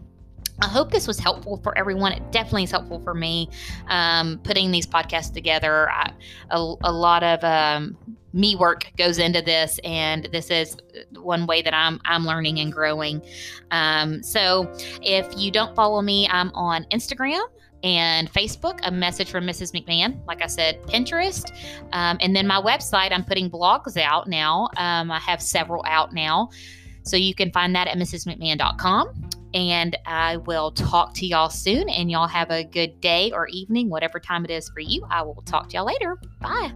I 0.63 0.67
hope 0.67 0.91
this 0.91 1.08
was 1.10 1.19
helpful 1.19 1.58
for 1.58 1.78
everyone. 1.78 2.13
It 2.13 2.32
definitely 2.32 2.63
is 2.63 2.71
helpful 2.71 3.02
for 3.02 3.13
me 3.13 3.49
um, 3.88 4.39
putting 4.45 4.71
these 4.71 4.88
podcasts 4.88 5.34
together. 5.34 5.91
I, 5.91 6.13
a, 6.52 6.58
a, 6.86 6.91
lot 6.91 7.21
of 7.21 7.43
um, 7.43 7.97
me 8.32 8.56
work 8.56 8.89
goes 8.97 9.19
into 9.19 9.41
this, 9.41 9.78
and 9.84 10.30
this 10.32 10.49
is 10.49 10.78
one 11.19 11.47
way 11.47 11.62
that 11.63 11.73
I'm 11.73 11.99
I'm 12.06 12.26
learning 12.26 12.60
and 12.60 12.71
growing. 12.71 13.21
Um, 13.71 14.23
so 14.23 14.73
if 15.02 15.28
you 15.38 15.52
don't 15.52 15.76
follow 15.76 16.02
me, 16.02 16.30
I'm 16.30 16.49
on 16.54 16.86
Instagram 16.93 17.43
and 17.84 18.32
Facebook, 18.32 18.80
a 18.84 18.91
message 18.91 19.30
from 19.30 19.45
Mrs. 19.45 19.73
McMahon. 19.73 20.26
Like 20.28 20.41
I 20.41 20.47
said, 20.47 20.82
Pinterest, 20.84 21.52
um, 21.91 22.17
and 22.21 22.34
then 22.34 22.47
my 22.47 22.62
website. 22.62 23.12
I'm 23.12 23.26
putting 23.26 23.52
blogs 23.52 23.97
out 23.97 24.30
now. 24.30 24.69
Um, 24.78 25.12
I 25.12 25.19
have 25.19 25.41
several 25.41 25.84
out 25.86 26.13
now, 26.13 26.52
so 27.04 27.17
you 27.17 27.36
can 27.36 27.52
find 27.52 27.76
that 27.76 27.89
at 27.89 27.97
mrsmcmahon.com. 27.97 29.42
And 29.53 29.95
I 30.05 30.37
will 30.37 30.71
talk 30.71 31.13
to 31.15 31.25
y'all 31.25 31.49
soon. 31.49 31.89
And 31.89 32.09
y'all 32.09 32.27
have 32.27 32.49
a 32.51 32.63
good 32.63 32.99
day 33.01 33.31
or 33.31 33.47
evening, 33.47 33.89
whatever 33.89 34.19
time 34.19 34.45
it 34.45 34.51
is 34.51 34.69
for 34.69 34.79
you. 34.79 35.05
I 35.09 35.21
will 35.21 35.41
talk 35.45 35.69
to 35.69 35.77
y'all 35.77 35.85
later. 35.85 36.17
Bye. 36.39 36.73